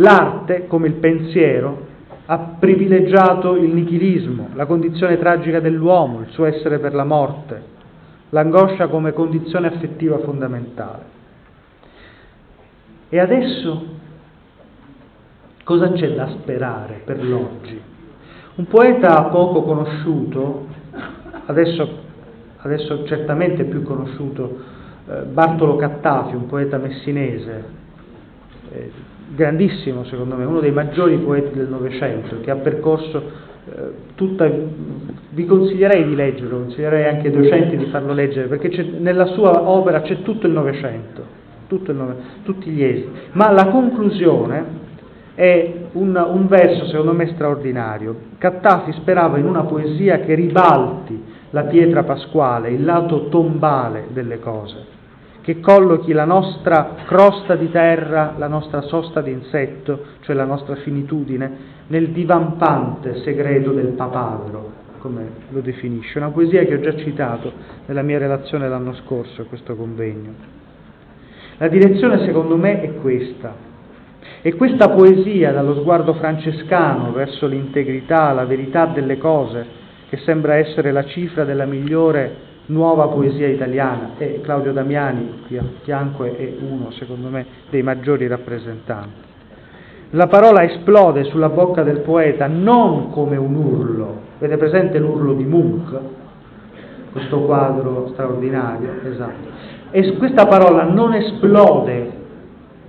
L'arte, 0.00 0.66
come 0.66 0.86
il 0.86 0.94
pensiero, 0.94 1.88
ha 2.26 2.38
privilegiato 2.58 3.56
il 3.56 3.72
nichilismo, 3.72 4.50
la 4.54 4.64
condizione 4.64 5.18
tragica 5.18 5.60
dell'uomo, 5.60 6.20
il 6.20 6.30
suo 6.30 6.46
essere 6.46 6.78
per 6.78 6.94
la 6.94 7.04
morte, 7.04 7.62
l'angoscia 8.30 8.86
come 8.86 9.12
condizione 9.12 9.66
affettiva 9.66 10.18
fondamentale. 10.18 11.18
E 13.08 13.18
adesso 13.18 13.84
cosa 15.64 15.90
c'è 15.92 16.14
da 16.14 16.28
sperare 16.28 17.02
per 17.04 17.22
l'oggi? 17.24 17.82
Un 18.54 18.66
poeta 18.66 19.24
poco 19.24 19.62
conosciuto, 19.62 20.66
adesso, 21.46 21.88
adesso 22.58 23.04
certamente 23.04 23.64
più 23.64 23.82
conosciuto, 23.82 24.58
eh, 25.08 25.22
Bartolo 25.22 25.76
Cattafi, 25.76 26.34
un 26.34 26.46
poeta 26.46 26.78
messinese, 26.78 27.64
eh, 28.72 28.90
grandissimo 29.34 30.04
secondo 30.04 30.36
me, 30.36 30.44
uno 30.44 30.60
dei 30.60 30.72
maggiori 30.72 31.16
poeti 31.18 31.56
del 31.56 31.68
Novecento, 31.68 32.40
che 32.40 32.50
ha 32.50 32.56
percorso 32.56 33.22
eh, 33.66 33.72
tutta, 34.14 34.50
vi 35.30 35.46
consiglierei 35.46 36.04
di 36.04 36.14
leggerlo, 36.14 36.58
consiglierei 36.58 37.04
anche 37.06 37.28
ai 37.28 37.32
docenti 37.34 37.76
di 37.76 37.86
farlo 37.86 38.12
leggere, 38.12 38.48
perché 38.48 38.82
nella 38.98 39.26
sua 39.26 39.68
opera 39.68 40.02
c'è 40.02 40.22
tutto 40.22 40.46
il 40.46 40.52
Novecento, 40.52 41.38
tutti 41.68 42.70
gli 42.70 42.82
esiti, 42.82 43.10
ma 43.32 43.50
la 43.52 43.66
conclusione 43.66 44.88
è 45.34 45.72
un, 45.92 46.14
un 46.16 46.46
verso 46.48 46.86
secondo 46.86 47.12
me 47.12 47.28
straordinario. 47.28 48.16
Cattafi 48.38 48.92
sperava 48.92 49.38
in 49.38 49.46
una 49.46 49.62
poesia 49.62 50.20
che 50.20 50.34
ribalti 50.34 51.29
la 51.50 51.64
pietra 51.64 52.04
pasquale, 52.04 52.70
il 52.70 52.84
lato 52.84 53.28
tombale 53.28 54.06
delle 54.12 54.38
cose 54.38 54.98
che 55.42 55.60
collochi 55.60 56.12
la 56.12 56.24
nostra 56.24 56.94
crosta 57.06 57.56
di 57.56 57.70
terra, 57.70 58.34
la 58.36 58.46
nostra 58.46 58.82
sosta 58.82 59.20
di 59.20 59.32
insetto, 59.32 60.04
cioè 60.20 60.36
la 60.36 60.44
nostra 60.44 60.76
finitudine, 60.76 61.78
nel 61.86 62.10
divampante 62.10 63.20
segreto 63.22 63.72
del 63.72 63.88
papavero, 63.88 64.72
come 64.98 65.28
lo 65.48 65.60
definisce. 65.60 66.18
Una 66.18 66.28
poesia 66.28 66.64
che 66.64 66.74
ho 66.74 66.80
già 66.80 66.94
citato 66.94 67.52
nella 67.86 68.02
mia 68.02 68.18
relazione 68.18 68.68
l'anno 68.68 68.94
scorso 68.94 69.42
a 69.42 69.44
questo 69.46 69.74
convegno. 69.74 70.58
La 71.56 71.68
direzione 71.68 72.24
secondo 72.24 72.56
me 72.56 72.82
è 72.82 72.94
questa. 73.00 73.68
E 74.42 74.54
questa 74.54 74.90
poesia 74.90 75.52
dallo 75.52 75.74
sguardo 75.80 76.14
francescano 76.14 77.12
verso 77.12 77.46
l'integrità, 77.46 78.32
la 78.32 78.44
verità 78.44 78.86
delle 78.86 79.18
cose, 79.18 79.66
che 80.10 80.16
sembra 80.24 80.56
essere 80.56 80.90
la 80.90 81.04
cifra 81.04 81.44
della 81.44 81.66
migliore 81.66 82.48
nuova 82.66 83.06
poesia 83.06 83.46
italiana, 83.46 84.14
e 84.18 84.40
Claudio 84.42 84.72
Damiani 84.72 85.44
qui 85.46 85.56
a 85.56 85.62
fianco 85.82 86.24
è 86.24 86.52
uno, 86.68 86.90
secondo 86.90 87.28
me, 87.28 87.46
dei 87.70 87.84
maggiori 87.84 88.26
rappresentanti. 88.26 89.28
La 90.10 90.26
parola 90.26 90.64
esplode 90.64 91.22
sulla 91.24 91.48
bocca 91.48 91.84
del 91.84 92.00
poeta 92.00 92.48
non 92.48 93.10
come 93.10 93.36
un 93.36 93.54
urlo, 93.54 94.20
vede 94.40 94.56
presente 94.56 94.98
l'urlo 94.98 95.32
di 95.34 95.44
Munch, 95.44 95.96
questo 97.12 97.42
quadro 97.42 98.08
straordinario, 98.12 98.90
esatto, 99.04 99.48
e 99.92 100.16
questa 100.16 100.46
parola 100.46 100.82
non 100.82 101.14
esplode 101.14 102.10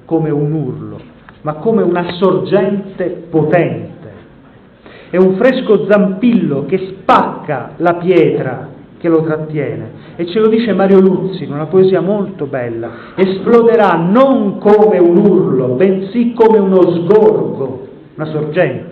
come 0.05 0.31
un 0.31 0.51
urlo, 0.51 0.99
ma 1.41 1.53
come 1.53 1.83
una 1.83 2.13
sorgente 2.13 3.25
potente. 3.29 3.90
È 5.11 5.17
un 5.17 5.35
fresco 5.35 5.85
zampillo 5.87 6.65
che 6.65 6.95
spacca 7.01 7.73
la 7.77 7.95
pietra 7.95 8.69
che 8.97 9.09
lo 9.09 9.21
trattiene. 9.21 9.91
E 10.15 10.25
ce 10.25 10.39
lo 10.39 10.47
dice 10.47 10.73
Mario 10.73 10.99
Luzzi 10.99 11.43
in 11.43 11.51
una 11.51 11.67
poesia 11.67 12.01
molto 12.01 12.45
bella. 12.45 13.13
Esploderà 13.15 13.95
non 13.97 14.57
come 14.57 14.97
un 14.97 15.17
urlo, 15.17 15.75
bensì 15.75 16.33
come 16.33 16.57
uno 16.57 16.81
sgorgo, 16.81 17.87
una 18.15 18.25
sorgente 18.25 18.91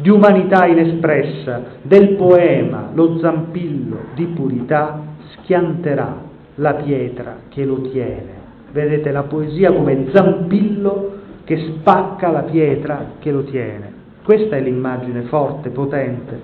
di 0.00 0.08
umanità 0.08 0.66
inespressa, 0.66 1.62
del 1.82 2.14
poema, 2.14 2.90
lo 2.94 3.18
zampillo 3.18 3.98
di 4.14 4.24
purità 4.26 5.02
schianterà 5.32 6.16
la 6.56 6.74
pietra 6.74 7.36
che 7.48 7.64
lo 7.64 7.82
tiene. 7.82 8.38
Vedete 8.72 9.10
la 9.10 9.24
poesia 9.24 9.72
come 9.72 10.06
zampillo 10.12 11.18
che 11.44 11.58
spacca 11.58 12.30
la 12.30 12.42
pietra 12.42 13.12
che 13.18 13.30
lo 13.30 13.42
tiene. 13.44 13.89
Questa 14.22 14.56
è 14.56 14.60
l'immagine 14.60 15.22
forte, 15.22 15.70
potente 15.70 16.40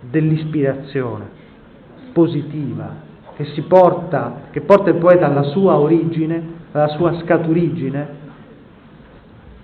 dell'ispirazione 0.00 1.40
positiva 2.12 3.10
che, 3.34 3.62
porta, 3.66 4.42
che 4.50 4.60
porta 4.60 4.90
il 4.90 4.96
poeta 4.96 5.26
alla 5.26 5.42
sua 5.44 5.78
origine, 5.78 6.42
alla 6.72 6.88
sua 6.88 7.18
scaturigine 7.20 8.20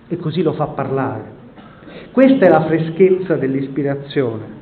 e 0.08 0.16
così 0.16 0.42
lo 0.42 0.52
fa 0.52 0.66
parlare. 0.68 1.36
Questa 2.12 2.46
è 2.46 2.48
la 2.48 2.64
freschezza 2.64 3.36
dell'ispirazione. 3.36 4.56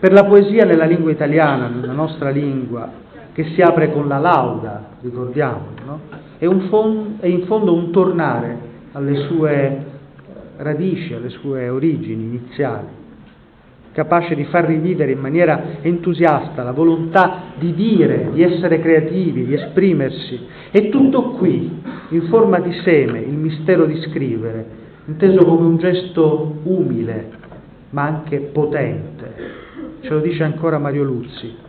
Per 0.00 0.12
la 0.12 0.24
poesia 0.24 0.64
nella 0.64 0.84
lingua 0.84 1.10
italiana, 1.10 1.68
nella 1.68 1.92
nostra 1.92 2.30
lingua, 2.30 3.04
che 3.32 3.44
si 3.54 3.60
apre 3.60 3.92
con 3.92 4.08
la 4.08 4.18
lauda, 4.18 4.84
ricordiamolo, 5.00 5.70
no? 5.84 6.00
è, 6.38 6.48
fond- 6.68 7.20
è 7.20 7.26
in 7.26 7.44
fondo 7.44 7.74
un 7.74 7.90
tornare 7.90 8.58
alle 8.92 9.26
sue 9.26 9.85
radici, 10.58 11.14
alle 11.14 11.28
sue 11.28 11.68
origini 11.68 12.24
iniziali, 12.24 12.88
capace 13.92 14.34
di 14.34 14.44
far 14.44 14.66
rivivere 14.66 15.12
in 15.12 15.18
maniera 15.18 15.80
entusiasta 15.80 16.62
la 16.62 16.72
volontà 16.72 17.52
di 17.58 17.72
dire, 17.74 18.30
di 18.32 18.42
essere 18.42 18.80
creativi, 18.80 19.46
di 19.46 19.54
esprimersi. 19.54 20.38
È 20.70 20.88
tutto 20.88 21.30
qui, 21.32 21.82
in 22.10 22.22
forma 22.28 22.60
di 22.60 22.72
seme, 22.84 23.20
il 23.20 23.36
mistero 23.36 23.86
di 23.86 24.00
scrivere, 24.02 24.66
inteso 25.06 25.44
come 25.44 25.66
un 25.66 25.76
gesto 25.78 26.60
umile, 26.64 27.30
ma 27.90 28.02
anche 28.02 28.38
potente. 28.38 29.34
Ce 30.00 30.10
lo 30.10 30.20
dice 30.20 30.44
ancora 30.44 30.78
Mario 30.78 31.04
Luzzi 31.04 31.64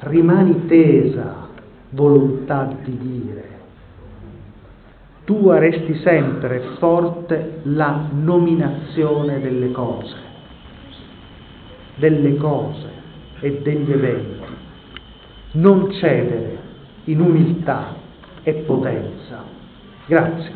rimani 0.00 0.66
tesa, 0.66 1.48
volontà 1.90 2.72
di 2.84 2.98
dire. 2.98 3.56
Tu 5.28 5.50
resti 5.50 5.94
sempre 5.96 6.58
forte 6.78 7.60
la 7.64 8.08
nominazione 8.10 9.42
delle 9.42 9.70
cose, 9.72 10.16
delle 11.96 12.34
cose 12.36 12.88
e 13.40 13.60
degli 13.60 13.92
eventi. 13.92 14.54
Non 15.50 15.92
cedere 15.92 16.58
in 17.04 17.20
umiltà 17.20 17.94
e 18.42 18.54
potenza. 18.54 19.44
Grazie. 20.06 20.52